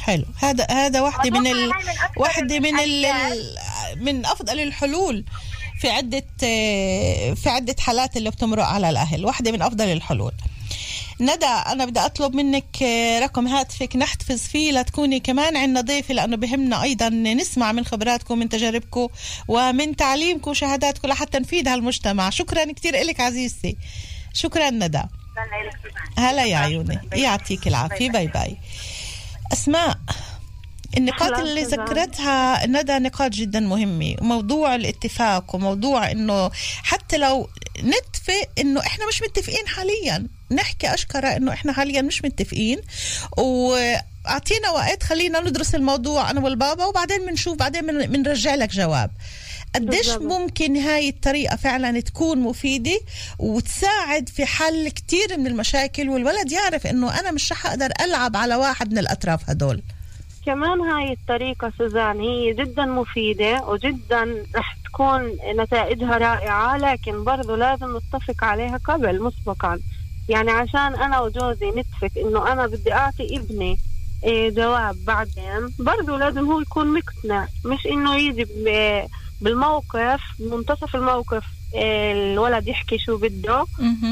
[0.00, 0.24] حلو.
[0.42, 1.72] هذا هذا واحدة من ال...
[2.20, 3.06] هاي من ال...
[3.96, 5.24] من أفضل الحلول
[5.80, 6.24] في عدة
[7.34, 9.26] في عدة حالات اللي بتمرق على الأهل.
[9.26, 10.32] واحدة من أفضل الحلول.
[11.20, 12.82] ندى أنا بدي أطلب منك
[13.22, 13.96] رقم هاتفك.
[13.96, 19.08] نحتفظ فيه لتكوني كمان عندنا ضيفة لأنه بهمنا أيضا نسمع من خبراتكم من تجاربكم
[19.48, 22.30] ومن تعليمكم وشهاداتكم لحتى نفيد هالمجتمع.
[22.30, 23.76] شكرا كثير لك عزيزتي.
[24.32, 25.02] شكرا ندى.
[26.18, 27.00] هلا يا عيوني.
[27.12, 28.10] يعطيك العافية.
[28.10, 28.56] باي باي.
[29.52, 29.98] أسماء
[30.96, 31.62] النقاط اللي.
[31.62, 34.16] ذكرتها ندى نقاط جدا مهمة.
[34.20, 36.50] موضوع الاتفاق وموضوع إنه
[36.82, 37.48] حتى لو
[37.82, 40.26] نتفق إنه إحنا مش متفقين حاليا.
[40.54, 42.78] نحكي أشكرا إنه إحنا حاليا مش متفقين.
[43.38, 49.10] وأعطينا وقت خلينا ندرس الموضوع أنا والبابا وبعدين بنشوف بعدين من- بنرجع لك جواب.
[49.74, 50.08] قديش.
[50.10, 53.00] ممكن هاي الطريقة فعلا تكون مفيدة
[53.38, 58.54] وتساعد في حل كتير من المشاكل والولد يعرف إنه أنا مش رح أقدر ألعب على
[58.56, 59.82] واحد من الأطراف هدول.
[60.46, 67.96] كمان هاي الطريقة سوزان هي جدا مفيدة وجدا رح تكون نتائجها رائعة لكن برضو لازم
[67.96, 69.80] نتفق عليها قبل مسبقا.
[70.28, 73.78] يعني عشان أنا وجوزي نتفق إنه أنا بدي أعطي ابني
[74.24, 78.46] إيه جواب بعدين برضو لازم هو يكون مقتنع مش إنه يجي
[79.40, 83.64] بالموقف منتصف الموقف الولد يحكي شو بده.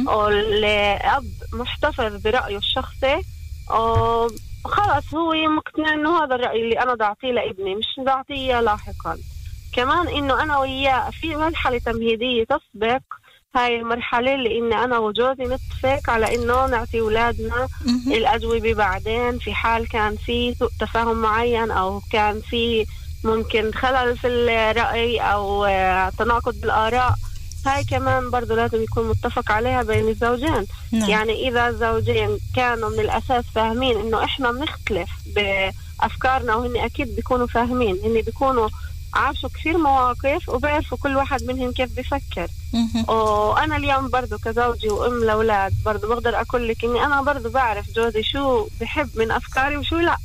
[0.07, 3.22] والأب محتفظ برأيه الشخصي
[3.70, 9.18] وخلص هو مقتنع إنه هذا الرأي اللي أنا بعطيه لابني مش بعطيه لاحقا
[9.72, 13.01] كمان إنه أنا وياه في مرحلة تمهيدية تسبق
[13.54, 17.68] هاي المرحلة اللي إني أنا وجوزي نتفق على إنه نعطي أولادنا
[18.06, 22.86] الأجوبة بعدين في حال كان في سوء تفاهم معين أو كان في
[23.24, 27.14] ممكن خلل في الرأي أو آه، تناقض بالآراء.
[27.66, 30.66] هاي كمان برضو لازم يكون متفق عليها بين الزوجين.
[30.92, 31.10] نعم.
[31.10, 37.98] يعني إذا الزوجين كانوا من الأساس فاهمين إنه إحنا بنختلف بأفكارنا وهن أكيد بيكونوا فاهمين.
[38.04, 38.68] هن بيكونوا
[39.14, 43.05] عاشوا كثير مواقف وبيعرفوا كل واحد منهم كيف بيفكر مهم.
[43.11, 48.22] وأنا اليوم برضو كزوجي وأم لأولاد برضو بقدر أقول لك إني أنا برضو بعرف جوزي
[48.22, 50.16] شو بحب من أفكاري وشو لأ.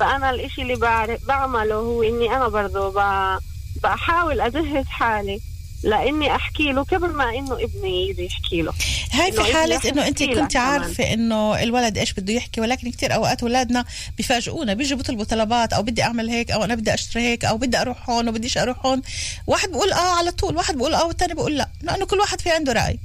[0.00, 3.38] فأنا الإشي اللي بعرف بعمله هو إني أنا برضو ب-
[3.82, 5.40] بحاول أجهز حالي.
[5.84, 8.72] لإني أحكي له قبل ما إنه ابني يجي يحكي له.
[9.12, 10.56] هاي في حالة ابني إنه أنت كنت.
[10.56, 13.84] عارفة إنه الولد إيش بده يحكي ولكن كتير أوقات أولادنا
[14.16, 17.80] بيفاجئونا بيجوا بيطلبوا طلبات أو بدي أعمل هيك أو أنا بدي أشتري هيك أو بدي
[17.80, 19.02] أروح هون وبديش أروح هون.
[19.46, 22.50] واحد بقول آه على طول واحد بقول آه والثاني بقول لأ لأنه كل واحد في
[22.50, 22.98] عنده رأي.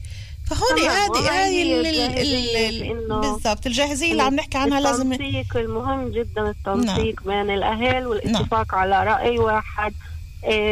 [0.49, 1.81] فهون هذه هاي
[3.21, 9.03] بالضبط الجاهزية اللي عم نحكي عنها لازم التنسيق المهم جدا التنسيق بين الأهل والاتفاق على
[9.03, 9.93] رأي واحد.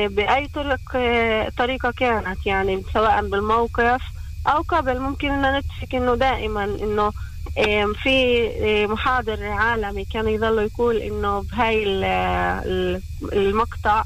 [0.08, 4.02] بأي طرق إيه، طريقة كانت يعني سواء بالموقف
[4.48, 5.00] أو قبل.
[5.00, 7.12] ممكن إن نتفق إنه دائما إنه
[7.58, 13.02] إيه، في محاضر عالمي كان يظل يقول إنه بهاي ال- ال-
[13.34, 14.04] المقطع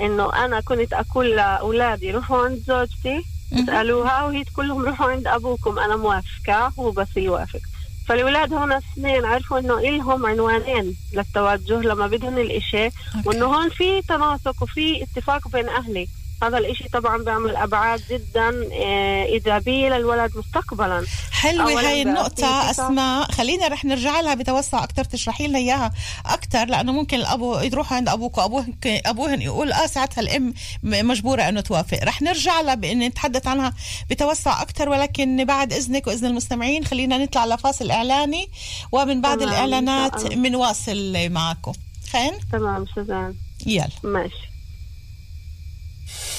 [0.00, 5.78] إنه أنا كنت أقول لأولادي روحوا عند زوجتي اسألوها وهي تقول لهم روحوا عند أبوكم
[5.78, 7.60] أنا موافقة هو بس يوافق.
[8.08, 12.88] فالولاد هون اثنين عرفوا إنه إلهم عنوانين للتوجه لما بدهم الإشي
[13.24, 16.08] وإنه هون في تناسق وفي اتفاق بين أهلي.
[16.46, 21.06] هذا الإشي طبعا بيعمل أبعاد جدا آه، إيجابية للولد مستقبلا.
[21.32, 23.30] حلوة هاي النقطة أسماء.
[23.32, 25.92] خلينا رح نرجع لها بتوسع أكتر تشرحي لنا إياها
[26.26, 31.60] أكتر لأنه ممكن الأبو يروح عند أبوك وأبوهن أبوهن يقول آه ساعتها الأم مجبورة إنه
[31.60, 31.98] توافق.
[32.04, 33.72] رح نرجع لها بإن نتحدث عنها
[34.10, 38.48] بتوسع أكتر ولكن بعد إذنك وإذن المستمعين خلينا نطلع لفاصل إعلاني
[38.92, 40.38] ومن بعد الإعلانات تمام.
[40.42, 41.72] منواصل معكم.
[42.12, 43.34] خين تمام سوزان
[43.66, 43.88] يلا.
[44.02, 44.53] ماشي.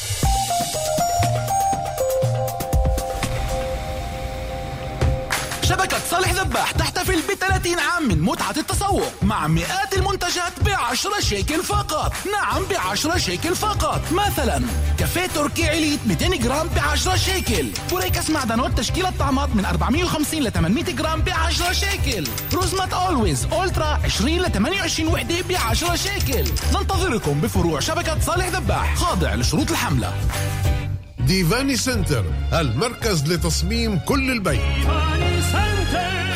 [0.08, 0.95] Thank you.
[5.66, 11.12] شبكة صالح ذباح تحتفل ب 30 عام من متعة التسوق مع مئات المنتجات ب 10
[11.20, 12.14] شيكل فقط.
[12.34, 14.02] نعم ب 10 شيكل فقط.
[14.12, 14.62] مثلا
[14.98, 20.52] كافيه تركي عليت 200 جرام ب 10 شيكل בורקס מעדנות تشكيلة طعمات من 450 ل
[20.52, 26.46] 800 جرام ب 10 شيكل روزمات Always Ultra 20 ل 28 وحدة ب 10 شيكل
[26.74, 30.14] ننتظركم بفروع شبكة صالح ذباح خاضع لشروط الحملة.
[31.20, 35.05] ديفاني center المركز لتصميم كل البيت.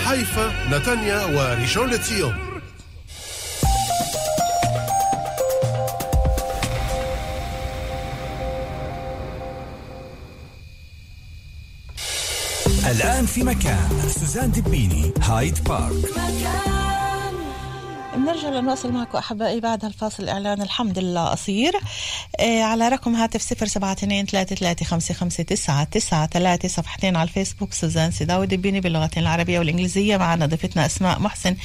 [0.10, 2.36] حيفا نتانيا وريشون لتسيون
[12.92, 16.89] الآن في مكان سوزان دبيني هايد بارك.
[18.20, 20.62] بنرجع لنواصل معكم أحبائي بعد هالفاصل الإعلان.
[20.62, 21.74] الحمد لله قصير
[22.40, 27.16] آه على رقم هاتف صفر سبعة اثنين ثلاثة ثلاثة خمسة خمسة تسعة تسعة ثلاثة صفحتين
[27.16, 27.74] على الفيسبوك.
[27.74, 30.18] سوزان سيداوي دبيني باللغتين العربية والإنجليزية.
[30.18, 31.56] معنا ضيفتنا أسماء محسن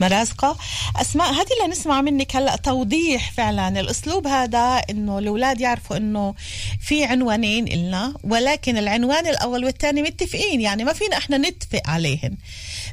[0.00, 0.58] مرازقة.
[0.96, 3.80] أسماء هذه اللي نسمع منك هلا توضيح فعلا.
[3.80, 6.34] الأسلوب هذا إنه الأولاد يعرفوا إنه
[6.80, 10.60] في عنوانين إلنا ولكن العنوان الأول والثاني متفقين.
[10.60, 12.36] يعني ما فينا إحنا نتفق عليهن.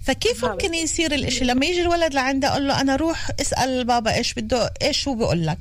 [0.03, 3.10] فكيف ممكن يصير الإشي لما يجي الولد لعنده أقول له أنا روح
[3.41, 5.57] اسأل بابا إيش بده إيش هو بيقول لك.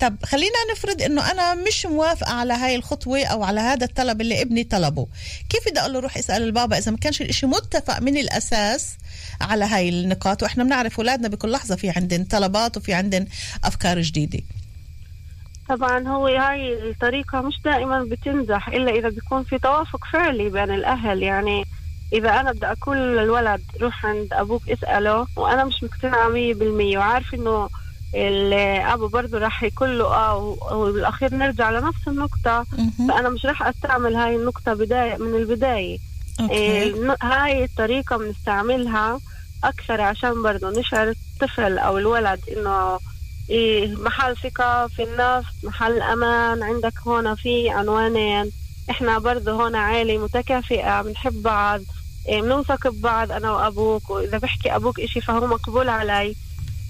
[0.00, 4.42] طب خلينا نفرض إنه أنا مش موافقة على هاي الخطوة أو على هذا الطلب اللي
[4.42, 5.06] ابني طلبه.
[5.48, 8.96] كيف بدي أقول له روح اسأل البابا إذا ما كانش الإشي متفق من الأساس
[9.40, 13.26] على هاي النقاط؟ وإحنا بنعرف أولادنا بكل لحظة في عندن طلبات وفي عندن
[13.64, 14.40] أفكار جديدة.
[15.68, 21.22] طبعا هو هاي الطريقة مش دائما بتنجح إلا إذا بيكون في توافق فعلي بين الأهل.
[21.22, 21.64] يعني
[22.12, 27.34] إذا أنا بدي أقول للولد روح عند أبوك اسأله وأنا مش مقتنعة مية بالمية وعارف
[27.34, 27.68] إنه
[28.14, 32.64] الأبو برضه راح يقول له آه وبالأخير نرجع لنفس النقطة.
[33.08, 35.98] فأنا مش راح أستعمل هاي النقطة بداية من البداية.
[36.50, 39.20] إيه، هاي الطريقة بنستعملها
[39.64, 42.98] أكثر عشان برضه نشعر الطفل أو الولد إنه
[43.50, 48.50] إيه محل ثقة في النفس محل أمان عندك هون في عنوانين.
[48.90, 51.80] إحنا برضه هون عائلة متكافئة بنحب بعض
[52.28, 56.34] إيه بنوثق ببعض أنا وأبوك وإذا بحكي أبوك إشي فهو مقبول علي.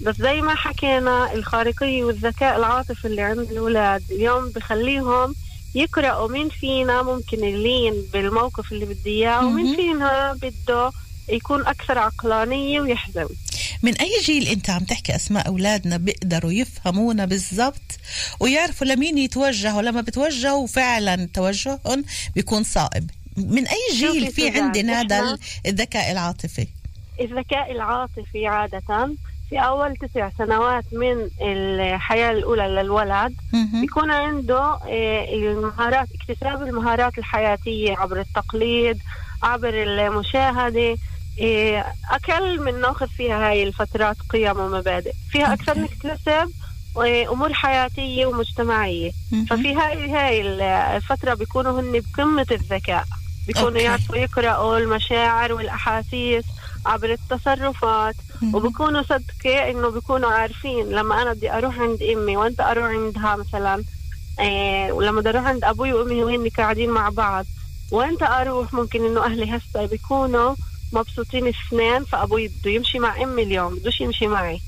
[0.01, 5.35] بس زي ما حكينا الخارقية والذكاء العاطفي اللي عند الأولاد اليوم بخليهم
[5.75, 10.91] يقرأوا مين فينا ممكن يلين بالموقف اللي بده إياه ومين فينا بده
[11.29, 13.35] يكون أكثر عقلانية ويحزوي
[13.83, 17.99] من أي جيل أنت عم تحكي أسماء أولادنا بيقدروا يفهمونا بالضبط؟
[18.39, 19.81] ويعرفوا لمين يتوجهوا.
[19.81, 23.09] لما بتوجهوا فعلا توجههم بيكون صائب.
[23.37, 26.67] من أي جيل في عندنا هذا الذكاء العاطفي؟
[27.21, 29.15] الذكاء العاطفي عادة
[29.49, 33.35] في أول تسع سنوات من الحياة الأولى للولد
[33.81, 38.99] بيكون عنده آه، المهارات اكتساب المهارات الحياتية عبر التقليد
[39.43, 40.97] عبر المشاهدة
[42.11, 45.13] أقل من ناخذ فيها هاي الفترات قيم ومبادئ.
[45.31, 46.51] فيها أكثر نكتسب
[47.31, 49.11] أمور حياتية ومجتمعية.
[49.49, 50.41] ففي هاي هاي
[50.95, 53.05] الفترة بيكونوا هن بقمة الذكاء.
[53.47, 53.79] بيكونوا.
[53.79, 56.45] يعرفوا يقرأوا المشاعر والأحاسيس
[56.85, 58.15] عبر التصرفات.
[58.53, 63.83] وبكونوا صدقة إنه بيكونوا عارفين لما أنا بدي أروح عند أمي وأنت أروح عندها مثلا
[64.39, 67.45] إيه ولما بدي أروح عند أبوي وأمي وهن قاعدين مع بعض.
[67.91, 70.55] وأنت أروح ممكن إنه أهلي هسه بيكونوا
[70.93, 74.61] مبسوطين اثنين فأبوي بده يمشي مع أمي اليوم بدوش يمشي معي.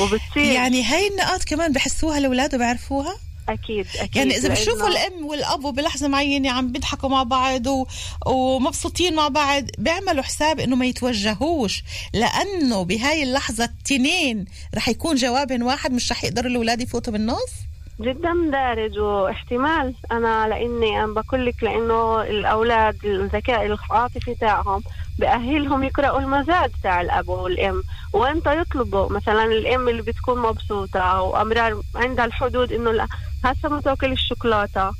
[0.00, 0.44] وبتصير.
[0.52, 3.16] يعني هاي النقاط كمان بحسوها الأولاد وبيعرفوها
[3.48, 4.16] أكيد أكيد.
[4.16, 7.86] يعني إذا لأنه- بشوفوا الأم والأب بلحظة معينة عم بيضحكوا مع بعض و...
[8.26, 11.82] ومبسوطين مع بعض بيعملوا حساب إنه ما يتوجهوش
[12.14, 17.50] لأنه بهاي اللحظة التنين رح يكون جوابهم واحد مش رح يقدروا الأولاد يفوتوا بالنص؟
[18.00, 24.82] جدا دارج واحتمال أنا لإني أنا بقول لك لإنه الأولاد الذكاء العاطفي تاعهم
[25.18, 27.82] بأهلهم يقرأوا المزاج تاع الأب والأم.
[28.12, 33.06] وأنت يطلبوا مثلا الأم اللي بتكون مبسوطة وأمرار عندها الحدود إنه لا
[33.44, 34.92] هسه ما تاكل الشوكولاتة.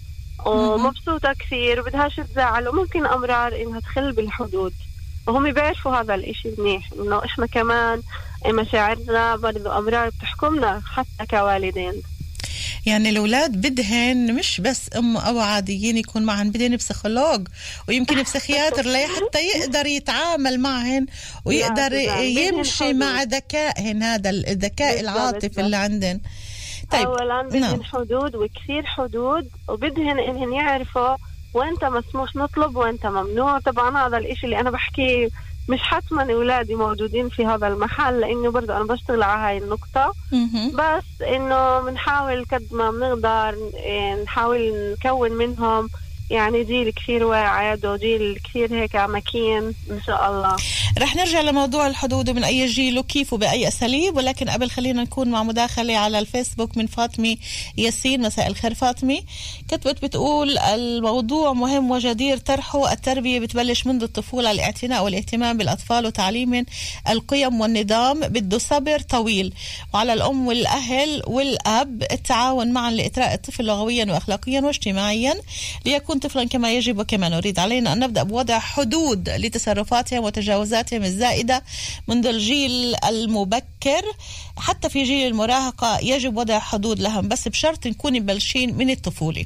[0.46, 4.72] ومبسوطة كثير وبدهاش تزعل وممكن أمرار إنها تخل بالحدود.
[5.26, 8.02] وهم بيعرفوا هذا الإشي منيح إنه إحنا كمان
[8.46, 12.02] مشاعرنا برضو أمرار بتحكمنا حتى كوالدين.
[12.86, 17.48] يعني الأولاد بدهن مش بس أم أو عاديين يكون معهن بدهن بسيكولوج
[17.88, 21.06] ويمكن بسيكياتر لحتى يقدر يتعامل معهن
[21.44, 22.92] ويقدر يمشي.
[22.92, 25.60] مع ذكائهن هذا الذكاء العاطفي.
[25.60, 26.20] اللي عندن
[26.90, 27.82] طيب اولا بدهن نعم.
[27.82, 31.16] حدود وكثير حدود وبدهن إنهن يعرفوا
[31.54, 35.28] وانت مسموح نطلب وانت ممنوع طبعا هذا الإشي اللي أنا بحكيه
[35.68, 40.12] مش حتما أولادي موجودين في هذا المحل لأنه برضه أنا بشتغل على هاي النقطة.
[40.74, 44.72] بس إنه بنحاول قد ما بنقدر إيه، نحاول
[45.04, 45.90] نكون منهم.
[46.30, 50.56] يعني جيل كثير واعد وجيل كثير هيك مكين إن شاء الله.
[50.98, 55.42] رح نرجع لموضوع الحدود ومن أي جيل وكيف وبأي أساليب ولكن قبل خلينا نكون مع
[55.42, 57.36] مداخلة على الفيسبوك من فاطمة
[57.76, 58.22] ياسين.
[58.22, 59.20] مساء الخير فاطمة.
[59.68, 66.66] كتبت بتقول الموضوع مهم وجدير طرحه التربية بتبلش منذ الطفولة الاعتناء والاهتمام بالأطفال وتعليمهم
[67.08, 69.54] القيم والنظام بده صبر طويل.
[69.94, 75.34] وعلى الأم والأهل والأب التعاون معا لإثراء الطفل لغويا وأخلاقيا واجتماعيا
[75.86, 77.92] ليكون طفلا كما يجب وكما نريد علينا.
[77.92, 81.64] أن نبدأ بوضع حدود لتصرفاتهم وتجاوزاتهم الزائدة
[82.08, 84.02] منذ الجيل المبكر.
[84.56, 89.44] حتى في جيل المراهقة يجب وضع حدود لهم بس بشرط نكون مبلشين من الطفولة.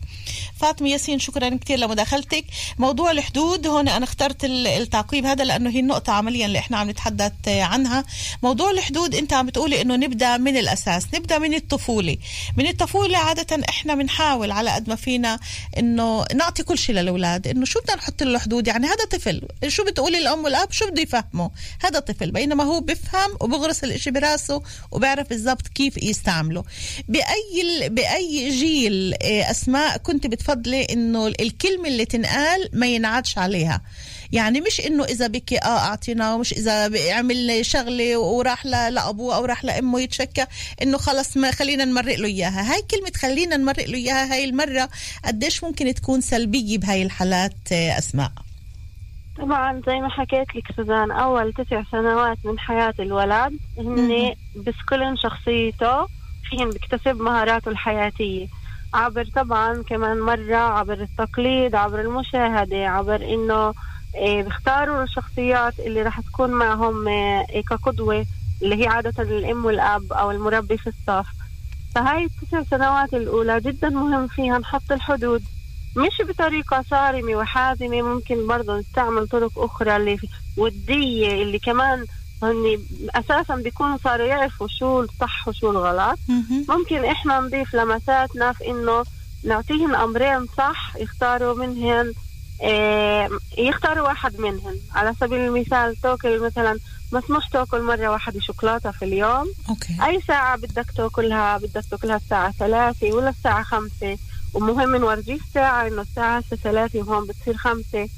[0.61, 2.45] فاطمة ياسين شكرا كثير لمداخلتك.
[2.79, 6.91] موضوع الحدود هون أنا اخترت ال- التعقيب هذا لأنه هي النقطة عمليا اللي إحنا عم
[6.91, 8.05] نتحدث عنها.
[8.43, 12.17] موضوع الحدود أنت عم بتقولي إنه نبدأ من الأساس نبدأ من الطفولة.
[12.57, 15.39] من الطفولة عادة إحنا بنحاول على قد ما فينا
[15.79, 19.85] إنه نعطي كل شيء للأولاد إنه شو بدنا نحط له حدود؟ يعني هذا طفل شو
[19.85, 25.29] بتقولي الام والأب؟ شو بده يفهمه؟ هذا طفل بينما هو بفهم وبغرس الإشي براسه وبيعرف
[25.29, 26.65] بالضبط كيف يستعمله.
[27.09, 33.81] بأي بأي جيل إيه، أسماء كنت بتفضلي إنه الكلمة اللي تنقال ما ينعادش عليها؟
[34.33, 39.65] يعني مش إنه إذا بكي آه اعطيناه ومش إذا عمل شغلة وراح لأبوه أو راح
[39.65, 40.47] لأمه يتشكى
[40.83, 42.73] إنه خلص ما خلينا نمرق له إياها.
[42.73, 44.89] هاي كلمة خلينا نمرق له إياها هاي المرة
[45.25, 48.33] قديش ممكن تكون سلبية بهاي الحالات آه، أسماء؟
[49.39, 56.07] طبعا زي ما حكيت لك سوزان أول تسع سنوات من حياة الولد هن بسكلن شخصيته
[56.51, 58.47] فيهن بيكتسب مهاراته الحياتية.
[58.95, 63.75] عبر طبعا كمان مرة عبر التقليد عبر المشاهدة عبر إنه
[64.15, 68.27] بيختاروا الشخصيات اللي راح تكون معهم إيه كقدوة
[68.63, 71.27] اللي هي عادة الأم والأب أو المربي في الصف.
[71.95, 75.43] فهاي التسع سنوات الأولى جدا مهم فيها نحط الحدود.
[75.97, 80.19] مش بطريقة صارمة وحازمة ممكن برضه نستعمل طرق أخرى اللي
[80.57, 82.05] ودية اللي كمان
[82.43, 82.79] هن
[83.15, 86.19] أساسا بيكونوا صاروا يعرفوا شو الصح وشو الغلط.
[86.69, 89.05] ممكن إحنا نضيف لمساتنا في إنه
[89.45, 92.13] نعطيهم أمرين صح يختاروا منهن
[93.59, 96.79] يختاروا واحد منهن على سبيل المثال تاكل مثلا
[97.13, 99.53] مسموح تاكل مرة واحدة شوكولاتة في اليوم.
[99.71, 99.97] أوكي.
[100.07, 104.19] أي ساعة بدك تاكلها بدك تاكلها الساعة ثلاثة ولا الساعة خمسة.
[104.55, 108.09] ومهم نورجيه الساعة إنه الساعة هسه ثلاثة وهون بتصير خمسة.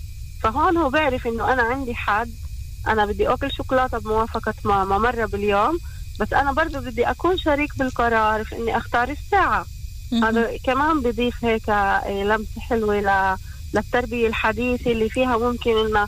[0.42, 2.30] فهون هو بيعرف إنه أنا عندي حد
[2.88, 5.78] أنا بدي أكل شوكولاتة بموافقة ماما مرة باليوم.
[6.20, 9.66] بس أنا برضو بدي أكون شريك بالقرار في إني أختار الساعة.
[10.24, 13.36] هذا كمان بضيف هيك آه، لمسة حلوة ل-
[13.74, 16.06] للتربية الحديثة اللي فيها ممكن إن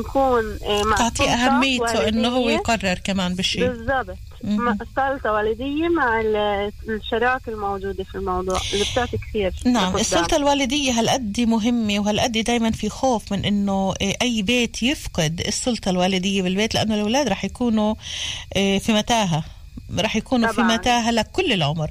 [0.00, 2.48] نكون آه، مع سلطة أهميته إنه هو.
[2.48, 9.18] يقرر كمان بالشيء بالضبط مع السلطة والدية مع ال- الشراكة الموجودة في الموضوع اللي بتعطي
[9.18, 9.96] كثير نعم.
[9.96, 15.90] السلطة الوالدية هالقد مهمة وهالقد دايما في خوف من إنه إيه، أي بيت يفقد السلطة
[15.90, 17.94] الوالدية بالبيت لأنه الأولاد رح يكونوا
[18.56, 19.44] إيه، في متاهة
[20.00, 20.74] رح يكونوا في طبعاً.
[20.76, 21.90] متاهة لكل العمر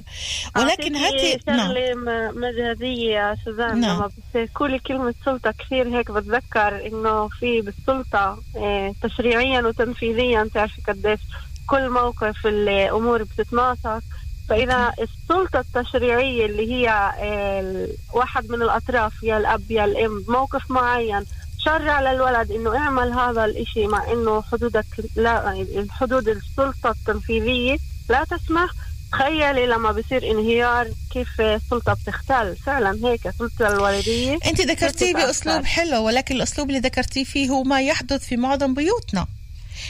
[0.56, 3.96] ولكن هاتي نعم شغلة م- مجازية يا سوزان نعم.
[3.96, 11.20] لما بتقولي كلمة سلطة كثير هيك بتذكر إنه في بالسلطة إيه، تشريعيا وتنفيذيا تعرفي قديش
[11.66, 14.00] كل موقف الأمور بتتناسق
[14.48, 21.24] فإذا السلطة التشريعية اللي هي إيه، واحد من الأطراف يا الأب يا الأم بموقف معين
[21.64, 24.84] شرع للولد إنه اعمل هذا الإشي مع إنه حدودك
[25.16, 27.76] لا حدود السلطة التنفيذية.
[28.08, 28.70] لا تسمح.
[29.12, 32.56] تخيلي لما بصير انهيار كيف السلطة بتختل.
[32.56, 34.38] فعلا هيك السلطة الوالدية.
[34.46, 35.14] أنت ذكرتيه.
[35.14, 39.26] بأسلوب حلو ولكن الأسلوب اللي ذكرتيه فيه هو ما يحدث في معظم بيوتنا.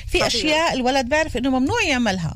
[0.08, 0.26] في صحيح.
[0.26, 2.34] أشياء الولد بيعرف إنه ممنوع يعملها.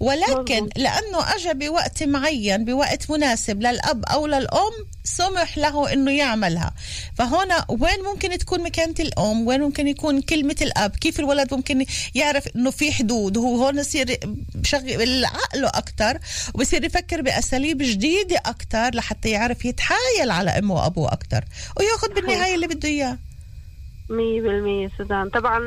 [0.00, 4.72] ولكن لأنه اجى بوقت معين بوقت مناسب للأب أو للأم
[5.04, 6.74] سمح له إنه يعملها.
[7.14, 12.48] فهنا وين ممكن تكون مكانة الأم؟ وين ممكن يكون كلمة الأب؟ كيف الولد ممكن يعرف
[12.56, 14.18] إنه في حدود؟ هو هون يصير
[14.54, 16.18] بشغل عقله أكثر
[16.54, 21.44] وبصير يفكر بأساليب جديدة أكثر لحتى يعرف يتحايل على أمه وأبوه أكثر
[21.76, 23.18] ويأخذ بالنهاية اللي بده إياه.
[24.10, 25.28] مية بالمية سودان.
[25.28, 25.58] طبعا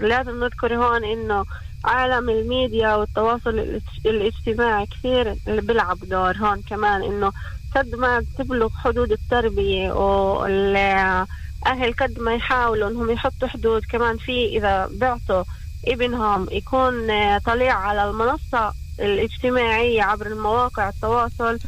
[0.00, 1.44] لازم نذكر هون إنه
[1.84, 7.32] عالم الميديا والتواصل الإج- الاجتماعي كثير اللي بيلعب دور هون كمان إنه
[7.76, 14.88] قد ما تبلغ حدود التربية والأهل قد ما يحاولوا إنهم يحطوا حدود كمان في إذا
[14.92, 15.44] بعطوا
[15.86, 16.94] ابنهم يكون
[17.38, 21.58] طليع على المنصة الاجتماعية عبر المواقع التواصل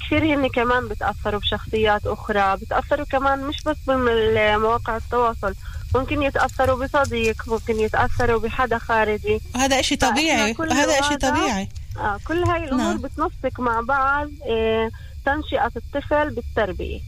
[0.00, 5.54] كثير هن كمان بتأثروا بشخصيات أخرى بتأثروا كمان مش بس بمواقع التواصل
[5.94, 12.18] ممكن يتأثروا بصديق ممكن يتأثروا بحدا خارجي وهذا إشي فإحنا طبيعي وهذا هذا- طبيعي آه
[12.28, 12.98] كل هاي الأمور نعم.
[13.02, 14.90] بتنسق مع بعض آه
[15.26, 17.00] تنشئة الطفل بالتربية.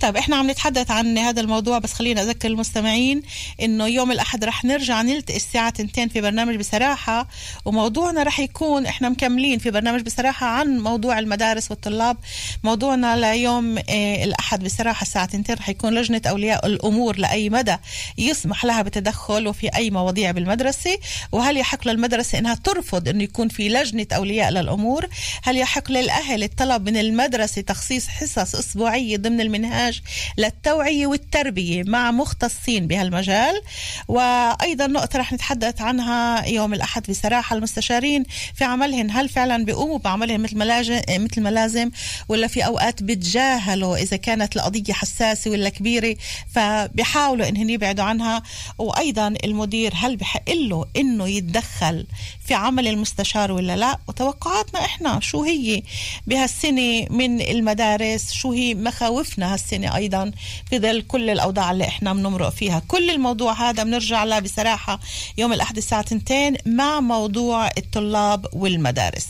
[0.00, 3.22] طيب إحنا عم نتحدث عن هذا الموضوع بس خلينا أذكر المستمعين
[3.62, 7.28] إنه يوم الأحد رح نرجع نلتقي الساعة 2 في برنامج بصراحة
[7.64, 12.16] وموضوعنا رح يكون إحنا مكملين في برنامج بصراحة عن موضوع المدارس والطلاب.
[12.64, 17.76] موضوعنا ليوم آه الأحد بصراحة الساعة 2 رح يكون لجنة أولياء الأمور لأي مدى
[18.18, 20.98] يسمح لها بالتدخل في أي مواضيع بالمدرسة.
[21.32, 25.06] وهل يحق للمدرسة إنها ترفض إنه يكون في لجنة أولياء للأمور؟
[25.42, 30.00] هل يحق للأهل الطلب من المدرسة تخصيص حصص أسبوعية ضمن المنهاج
[30.38, 33.62] للتوعية والتربية مع مختصين بهالمجال.
[34.08, 37.56] وأيضا نقطة رح نتحدث عنها يوم الأحد بصراحة.
[37.56, 38.24] المستشارين
[38.54, 40.64] في عملهم هل فعلا بيقوموا بعملهم مثل ما
[41.08, 41.90] مثل ما لازم
[42.28, 46.16] ولا في أوقات بتجاهلوا إذا كانت القضية حساسة ولا كبيرة
[46.54, 48.42] فبيحاولوا انهم يبعدوا عنها؟
[48.78, 52.06] وأيضا المدير هل بحق له إنه يتدخل
[52.46, 55.82] في عمل المستشار ولا لا؟ وتوقعاتنا إحنا شو هي
[56.26, 60.32] بهالسنة من المدارس؟ شو هي مخاوفنا؟ هالسنة أيضا
[60.70, 62.82] في ظل كل الأوضاع اللي إحنا بنمرق فيها.
[62.88, 65.00] كل الموضوع هذا بنرجع له بصراحة
[65.38, 69.26] يوم الأحد الساعة 2 مع موضوع الطلاب والمدارس.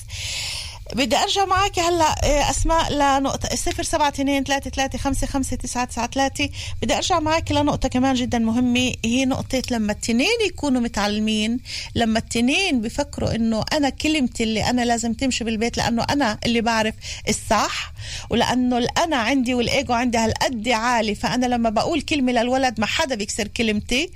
[0.94, 5.84] بدي أرجع معك هلأ إيه، أسماء لنقطة صفر سبعة اثنين ثلاثة ثلاثة خمسة خمسة تسعة
[5.84, 6.48] تسعة ثلاثة.
[6.82, 11.60] بدي أرجع معك لنقطة كمان جدا مهمة هي نقطة لما التنين يكونوا متعلمين
[11.94, 16.94] لما التنين بفكروا إنه أنا كلمتي اللي أنا لازم تمشي بالبيت لأنه أنا اللي بعرف
[17.28, 17.92] الصح
[18.30, 23.48] ولأنه الانا عندي والإيجو عندي هالقد عالي فأنا لما بقول كلمة للولد ما حدا بيكسر
[23.48, 24.10] كلمتي.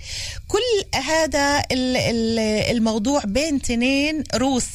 [0.48, 4.66] كل هذا ال- ال- الموضوع بين تنين روس.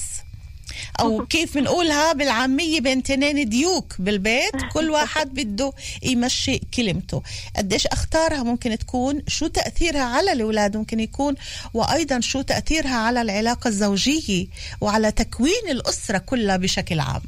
[1.00, 7.22] أو كيف بنقولها بالعامية بين تنين ديوك بالبيت كل واحد بده يمشي كلمته.
[7.58, 11.36] قديش أختارها ممكن تكون شو تأثيرها على الأولاد؟ ممكن يكون
[11.74, 14.48] وأيضا شو تأثيرها على العلاقة الزوجية
[14.82, 17.22] وعلى تكوين الأسرة كلها بشكل عام؟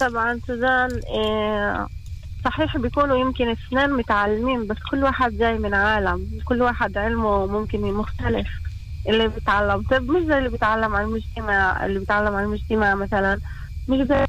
[0.00, 1.88] طبعا سوزان آه
[2.44, 7.80] صحيح بيكونوا يمكن اثنين متعلمين بس كل واحد جاي من عالم كل واحد علمه ممكن
[7.80, 8.48] مختلف
[9.08, 9.82] اللي بيتعلم.
[9.82, 13.40] طب مش زي اللي بيتعلم عن المجتمع اللي بيتعلم عن المجتمع مثلا.
[13.88, 14.24] مش زي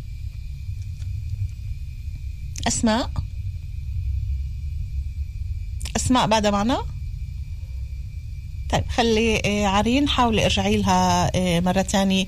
[2.67, 3.09] أسماء؟
[5.95, 6.86] أسماء بعدها معنا؟
[8.69, 12.26] طيب خلي آه، عرين حاولي ارجعي لها آه، مرة تانية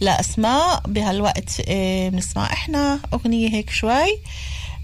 [0.00, 0.82] لأسماء.
[0.88, 4.18] بهالوقت آه، بنسمع إحنا أغنية هيك شوي.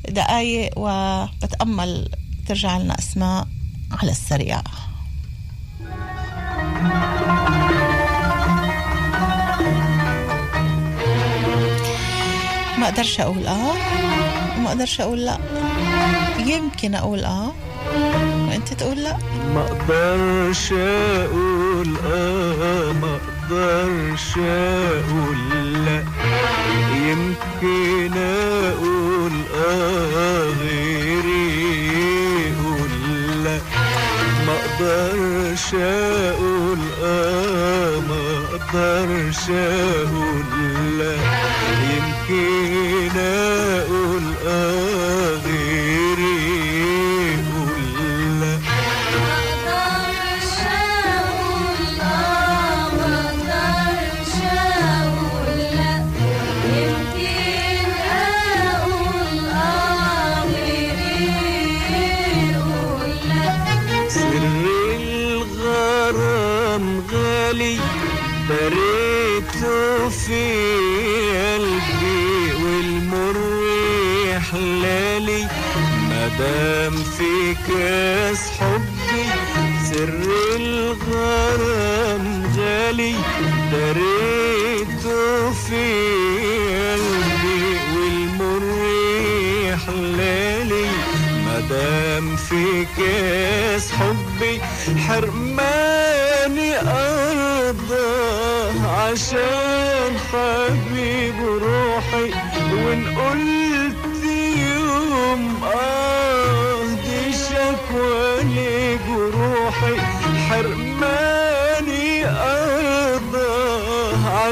[0.09, 2.09] دقايق وبتأمل
[2.49, 3.49] ترجع لنا أسماء
[3.93, 4.63] على السريع.
[12.89, 13.73] أقدرش أقول آه
[14.59, 15.39] وما أقدرش أقول لا.
[16.39, 17.53] يمكن أقول آه
[18.49, 19.17] وأنت تقول لا.
[19.55, 25.39] ما أقدرش أقول آه ما أقدرش أقول
[25.85, 26.05] لا.
[26.97, 29.33] يمكن أقول
[29.69, 31.87] آه غيري
[32.51, 32.91] يقول
[33.45, 33.59] لا.
[34.47, 40.45] ما أقدرش أقول آه ما أقدرش أقول
[40.99, 41.17] لا.
[41.91, 42.76] يمكن
[76.39, 79.25] مدام في كاس حبي
[79.91, 80.21] سر
[80.57, 83.15] الغرام غالي
[83.73, 85.87] دريته في
[86.93, 88.67] قلبي والمر
[89.87, 90.89] حلالي
[91.47, 94.61] مدام في كاس حبي
[95.09, 98.07] حرماني أرضى
[98.89, 102.31] عشان حبيب روحي
[102.73, 103.17] وإن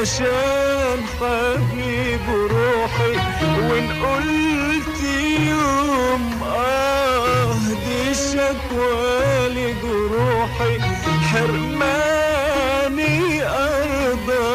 [0.05, 3.15] عشان حبيب روحي
[3.69, 5.01] وإن قلت
[5.49, 7.53] يوم آه
[7.85, 10.75] دي شكوى لجروحي
[11.31, 14.53] حرماني أرضى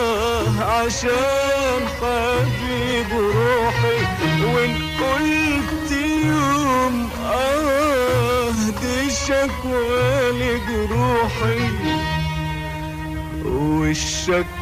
[0.63, 3.99] عشان حبيب روحي
[4.55, 5.91] وإن قلت
[6.25, 6.95] يوم
[7.25, 8.51] آه
[8.83, 11.80] دي شكوى لجروحي.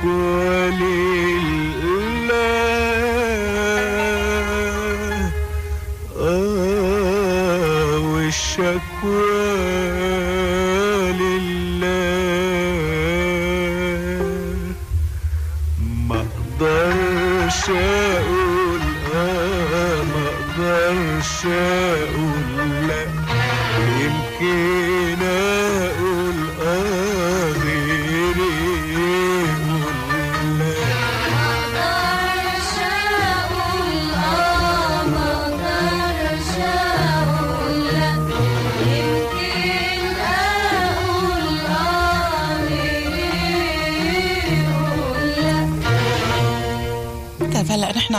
[0.00, 1.37] Kulik.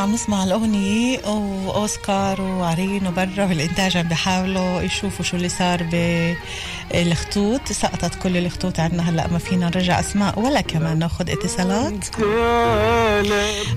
[0.09, 5.83] عم نسمع الاغنيه واوسكار وعرين وبرا بالانتاج عم بيحاولوا يشوفوا شو اللي صار
[6.93, 12.15] بالخطوط سقطت كل الخطوط عندنا هلأ ما فينا نرجع أسماء ولا كمان ناخذ اتصالات.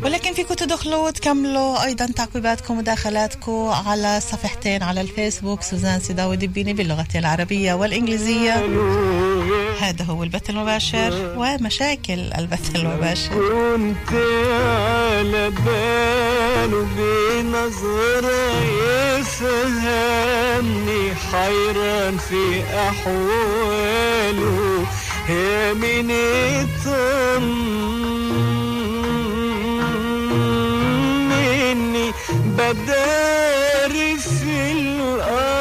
[0.02, 7.20] ولكن فيكم تدخلوا وتكملوا أيضا تعقيباتكم وداخلاتكم على صفحتين على الفيسبوك سوزان سيداوي دبيني باللغتين
[7.20, 8.54] العربية والإنجليزية.
[9.80, 13.28] هذا هو البث المباشر ومشاكل البث المباشر.
[13.28, 18.62] كنت على باله بنظرة
[19.18, 24.58] يفهمني حيران في أحواله.
[25.28, 26.10] يا من
[26.90, 27.92] يطمني
[32.51, 35.60] بداري في الآه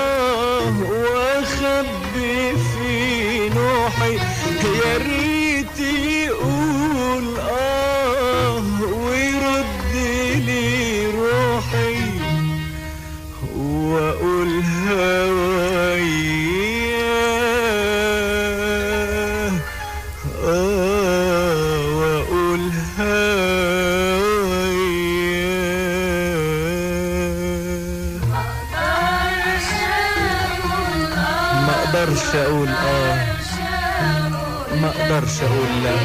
[35.44, 35.96] أقول لا.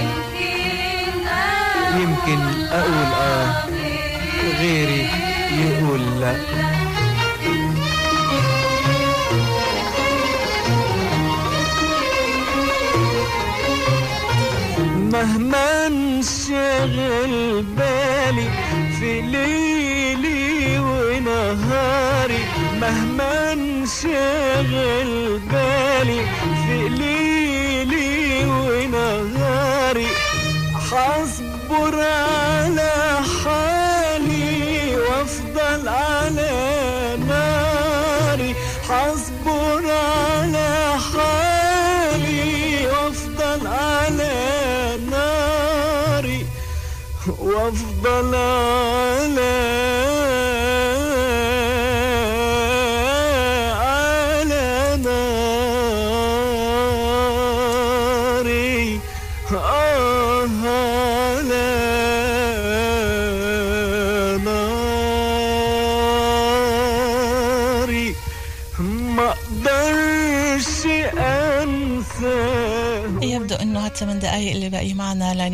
[2.01, 3.65] يمكن أقول آه
[4.61, 5.09] غيري
[5.53, 6.37] يقول لا.
[15.13, 18.49] مهما انشغل بالي
[19.01, 22.39] في ليلي ونهاري
[22.81, 26.21] مهما انشغل بالي
[30.91, 32.95] حصبر على
[33.45, 36.55] حالي وافضل على
[37.29, 38.55] ناري.
[38.89, 46.47] حصبر على حالي وافضل على ناري.
[47.39, 49.86] وافضل على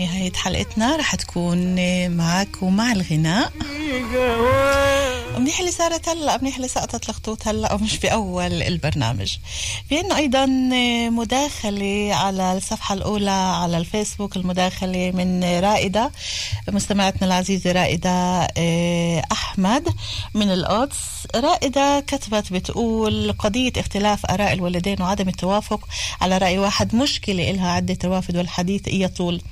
[0.03, 0.97] معنا لنهاية حلقتنا.
[0.97, 1.77] رح تكون
[2.11, 3.53] معك ومع الغناء.
[5.43, 9.37] منيح اللي صارت هلا منيح اللي سقطت الخطوط هلا ومش باول البرنامج.
[9.89, 10.47] في إنه أيضا
[11.11, 16.11] مداخلة على الصفحة الأولى على الفيسبوك المداخلة من رائدة
[16.69, 18.11] مستمعتنا العزيزة رائدة
[18.57, 19.89] آه، أحمد
[20.35, 20.97] من القدس.
[21.35, 25.89] رائدة كتبت بتقول قضية اختلاف آراء الوالدين وعدم التوافق
[26.21, 29.43] على رأي واحد مشكلة لها عدة روافد والحديث يطول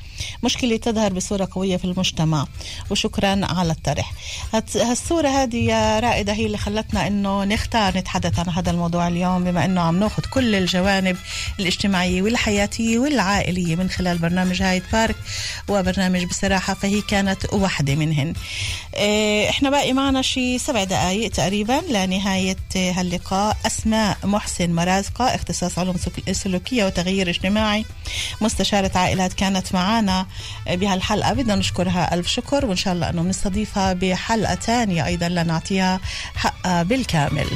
[0.45, 2.47] مشكلة تظهر بصورة قوية في المجتمع.
[2.91, 4.13] وشكرا على الطرح.
[4.75, 9.65] هالصورة هذه يا رائده هي اللي خلتنا إنه نختار نتحدث عن هذا الموضوع اليوم بما
[9.65, 11.17] إنه عم ناخذ كل الجوانب
[11.61, 15.17] الاجتماعية والحياتية والعائلية من خلال برنامج هايد بارك
[15.69, 18.33] وبرنامج بصراحة فهي كانت واحدة منهن.
[18.97, 23.57] إيه، إحنا باقي معنا شي سبع دقائق تقريبا لنهاية هاللقاء.
[23.67, 27.85] أسماء محسن مرازقة اختصاص علوم سلوك- سلوكية وتغيير اجتماعي.
[28.41, 30.27] مستشارة عائلات كانت معنا
[30.71, 35.29] بهالحلقة بدنا نشكرها ألف شكر وإن شاء الله إنه بنستضيفها بحلقة ثانية أيضا
[35.71, 36.01] لنعطيها
[36.37, 37.47] حقها بالكامل.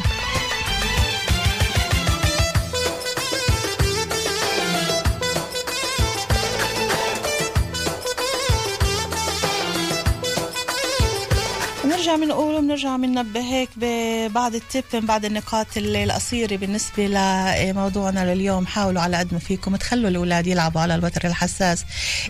[12.04, 18.66] بنرجع بنقول وبنرجع بننبه هيك ببعض التب من بعض النقاط ال- القصيرة بالنسبة لموضوعنا لليوم.
[18.66, 21.84] حاولوا على قد ما فيكم تخلوا الأولاد يلعبوا على الوتر الحساس.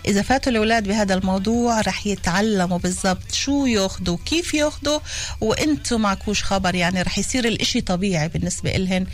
[0.07, 4.99] إذا فاتوا الأولاد بهذا الموضوع رح يتعلموا بالضبط شو ياخدوا كيف ياخدوا
[5.41, 9.05] وإنتم معكوش خبر يعني رح يصير الإشي طبيعي بالنسبة إلهن.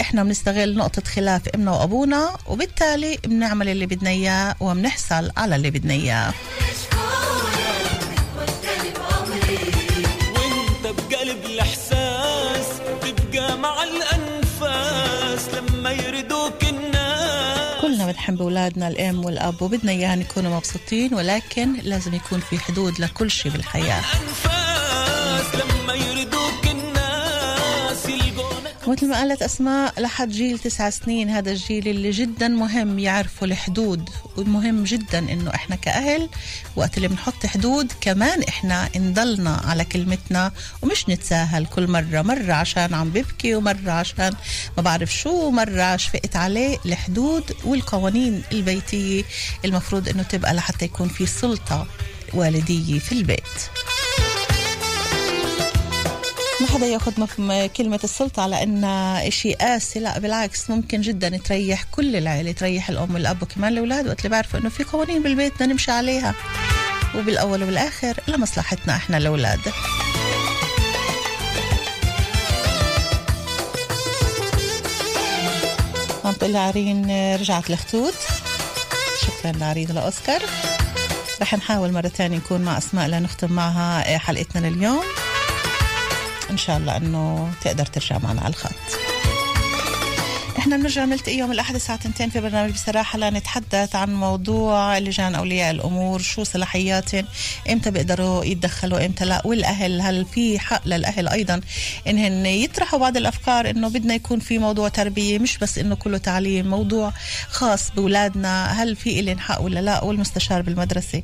[0.00, 5.94] إحنا بنستغل نقطة خلاف إمنا وأبونا وبالتالي بنعمل اللي بدنا إياه وبنحصل على اللي بدنا
[5.94, 6.34] إياه.
[18.12, 23.52] بنحب أولادنا الأم والأب وبدنا اياهم يكونوا مبسوطين ولكن لازم يكون في حدود لكل شيء
[23.52, 24.00] بالحياة
[28.90, 34.08] ومثل ما قالت أسماء لحد جيل تسع سنين هذا الجيل اللي جدا مهم يعرفوا الحدود
[34.36, 36.28] ومهم جدا إنه إحنا كأهل
[36.76, 42.94] وقت اللي بنحط حدود كمان إحنا نضلنا على كلمتنا ومش نتساهل كل مرة مرة عشان
[42.94, 44.32] عم ببكي ومرة عشان
[44.76, 49.24] ما بعرف شو ومرة شفقت عليه الحدود والقوانين البيتية
[49.64, 51.86] المفروض إنه تبقى لحتى يكون في سلطة
[52.34, 53.70] والدية في البيت.
[56.60, 57.12] ما حدا ياخذ
[57.66, 60.00] كلمة السلطة على انها شيء قاسي.
[60.00, 64.06] لا بالعكس ممكن جدا تريح كل العائلة تريح الأم والأب وكمان الأولاد.
[64.06, 66.34] وقت اللي بيعرفوا إنه في قوانين بالبيت بدنا نمشي عليها.
[67.14, 69.60] وبالأول وبالآخر لمصلحتنا إحنا الأولاد.
[76.24, 78.14] عم تقول عرين رجعت الخطوط
[79.20, 80.42] شكرا لعرين لأوسكار.
[81.42, 85.04] رح نحاول مرة تانية نكون مع أسماء لنختم معها حلقتنا لليوم.
[86.50, 88.99] إن شاء الله إنه تقدر ترجع معنا على الخط.
[90.70, 95.70] إحنا بنرجع نلتقي يوم الاحد الساعة 2 في برنامج بصراحة لنتحدث عن موضوع لجان أولياء
[95.70, 97.24] الأمور شو صلاحياتهم
[97.70, 101.60] إمتى بيقدروا يتدخلوا إمتى لا والأهل هل في حق للأهل أيضا
[102.06, 106.66] انهن يطرحوا بعض الأفكار إنه بدنا يكون في موضوع تربية مش بس إنه كله تعليم
[106.66, 107.12] موضوع
[107.48, 111.22] خاص بأولادنا هل في إلين حق ولا لا والمستشار بالمدرسة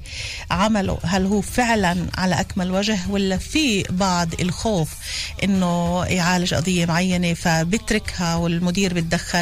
[0.51, 4.95] عمله هل هو فعلا على أكمل وجه ولا في بعض الخوف
[5.45, 9.36] إنه يعالج قضية معينة فبتركها والمدير بتدخل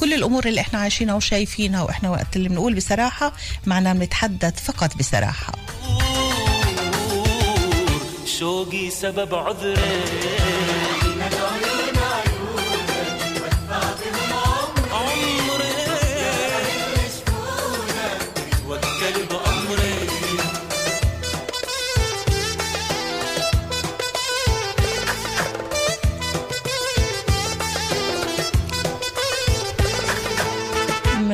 [0.00, 3.32] كل الأمور اللي إحنا عايشينها وشايفينها وإحنا وقت اللي بنقول بصراحة
[3.66, 5.52] معناه بنتحدث فقط بصراحة.
[8.38, 9.98] شوقي سبب عذري.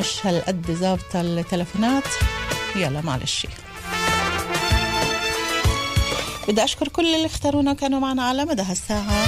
[0.05, 2.05] مش هالقد ظابطة التلفونات.
[2.77, 3.47] يلا معلش
[6.49, 9.27] بدي أشكر كل اللي اختارونا وكانوا معنا على مدى هالساعة.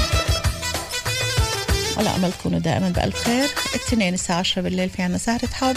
[1.97, 3.49] على أمل تكونوا دائما بألف خير.
[3.74, 5.77] الاثنين الساعة 10 بالليل في عنا سهرة حب.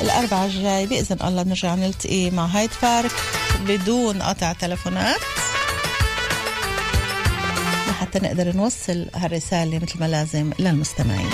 [0.00, 3.12] الأربعاء الجاي بإذن الله نرجع نلتقي مع هايد بارك
[3.60, 5.20] بدون قطع تلفونات.
[7.88, 11.30] لحتى نقدر نوصل هالرسالة مثل ما لازم للمستمعين.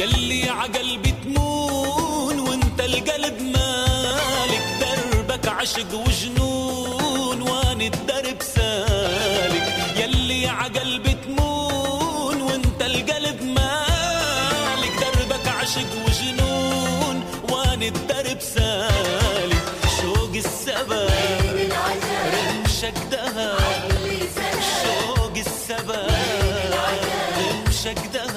[0.00, 4.64] يلي عقلبي تمون وانت القلب مالك.
[4.80, 9.66] دربك عشق وجنون وان الدرب سالك.
[9.96, 14.94] يلي عقلبي تمون وانت القلب مالك.
[15.00, 17.16] دربك عشق وجنون
[17.50, 19.64] وان الدرب سالك.
[20.00, 21.10] شوق السبب
[22.34, 23.58] رمشك دهب.
[24.82, 26.10] شوق السبب
[27.38, 28.29] رمشك دهب.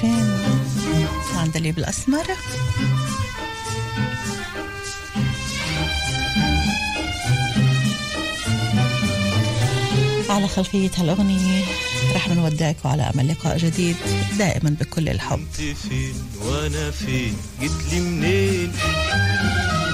[0.00, 2.24] فين؟ وأنا فين عندليب الاسمر
[10.30, 11.62] على خلفية هالأغنية
[12.14, 13.96] رح نودعكم على أمل لقاء جديد
[14.38, 15.38] دائما بكل الحب.
[15.38, 18.72] انت فين وأنا فين؟ جيت لي منين؟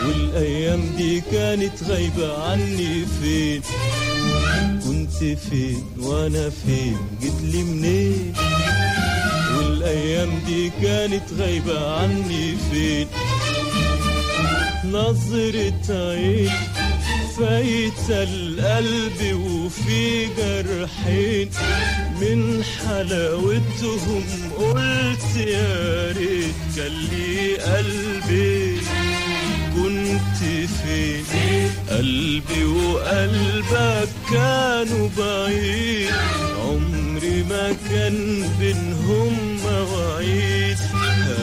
[0.07, 3.63] والأيام دي كانت غايبة عني فين؟
[4.85, 8.33] كنت فين وأنا فين؟ جيت لي منين؟
[9.85, 13.07] والايام دي كانت غايبة عني فين؟
[14.85, 16.51] نظرة عين
[17.39, 21.51] فايتة القلب وفي جرحين.
[22.21, 24.25] من حلاوتهم
[24.59, 28.81] قلت يا ريت كان لي قلبي
[29.75, 30.39] كنت
[30.85, 31.25] فين
[31.91, 36.13] قلبي وقلبك كانوا بعيد.
[36.65, 38.17] عمري ما كان
[38.61, 39.33] بينهم
[39.65, 40.79] مواعيد.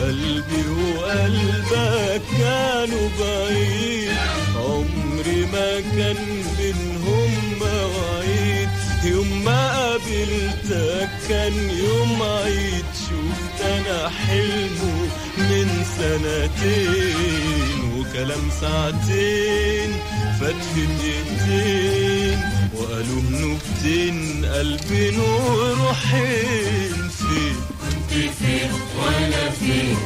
[0.04, 0.64] قلبي
[0.98, 4.12] وقلبك كانوا بعيد.
[4.56, 6.22] عمري ما كان
[6.58, 8.70] بينهم مواعيد.
[9.04, 12.86] يوم ما قابلتك كان يوم عيد.
[13.02, 15.08] شفت أنا حلمه
[15.38, 19.92] من سنتين وكلام ساعتين
[20.40, 22.40] فات في دقيقتين
[22.76, 29.98] وقالوا نكتين قلبين وروحين فين كنت فين وأنا فين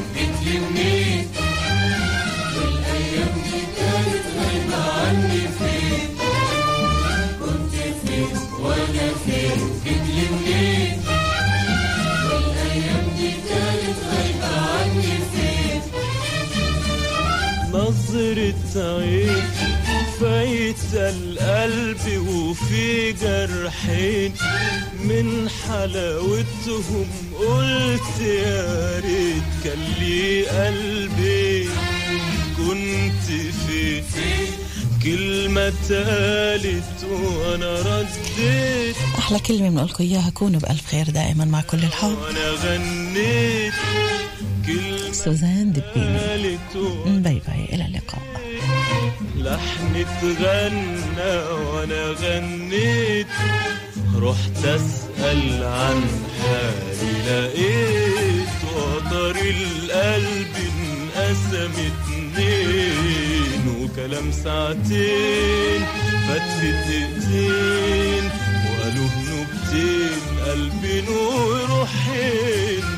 [0.45, 1.28] منين
[2.56, 6.10] والأيام دي كانت غايبة عني فين
[7.39, 7.74] كنت
[8.08, 9.60] فين وأنا فين
[10.45, 11.05] جيت
[18.16, 19.43] نظرة عين
[20.20, 24.34] فايتة القلب وفي جرحين.
[25.03, 27.07] من حلاوتهم
[27.39, 31.70] قلت يا ريت كان لي قلبي
[32.57, 33.26] كنت
[33.68, 34.03] فين
[35.03, 38.95] كلمة تالت وأنا رديت.
[39.18, 42.18] أحلى كلمة بنقولكم إياها كونوا بألف خير دائما مع كل الحب.
[42.18, 43.74] وأنا غنيت.
[45.16, 46.57] سوزان دبيني.
[47.05, 48.22] bye bye إلى اللقاء.
[49.36, 53.28] لحن اتغنى وأنا غنيت.
[54.16, 56.01] رحت أسأل عن
[56.41, 58.47] حالي لقيت.
[58.76, 63.63] وتر القلب انقسم اتنين.
[63.82, 65.82] وكلام ساعتين
[66.28, 68.26] فات في دقيقتين
[68.66, 72.94] وقالوا بنكتين قلبين وروحين فين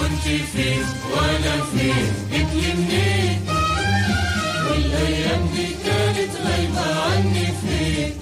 [0.00, 0.82] كنت فين
[1.12, 2.06] وأنا فين
[2.54, 3.40] منين
[4.70, 8.12] والأيام دي كانت غايبة عني فين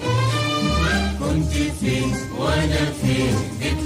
[1.20, 3.80] كنت فين وأنا فين جيت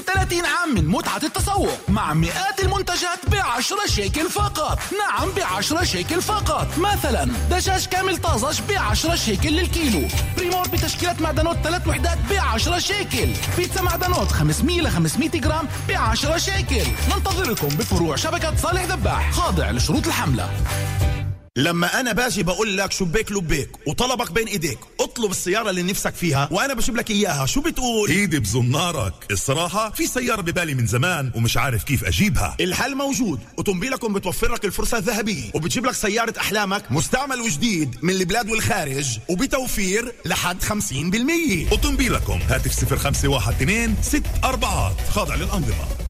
[0.00, 4.78] ب 30 عام من متعة التسوق مع مئات المنتجات ب 10 شيكل فقط.
[4.98, 6.78] نعم ب 10 شيكل فقط.
[6.78, 10.08] مثلا دجاج كامل طازج ب 10 شيكل للكيلو.
[10.36, 13.28] بريمور بتشكيلة معدنوت ثلاث وحدات ب 10 شيكل.
[13.56, 16.90] بيتزا معدنوت 500 ل 500 جرام ب 10 شيكل.
[17.16, 20.50] ننتظركم بفروع شبكة صالح ذباح خاضع لشروط الحملة.
[21.56, 26.48] لما أنا باجي بقول لك شبيك لبيك وطلبك بين إيديك اطلب السيارة اللي نفسك فيها
[26.52, 31.56] وأنا بجيب لك إياها شو بتقول؟ إيدي بزنارك الصراحة في سيارة ببالي من زمان ومش
[31.56, 32.56] عارف كيف أجيبها.
[32.60, 38.50] الحل موجود وتنبيلكم بتوفر لك الفرصة الذهبية وبتجيب لك سيارة أحلامك مستعمل وجديد من البلاد
[38.50, 46.09] والخارج وبتوفير لحد 50% وتنبيلكم هاتف 0512 ست أربعات خاضع للأنظمة.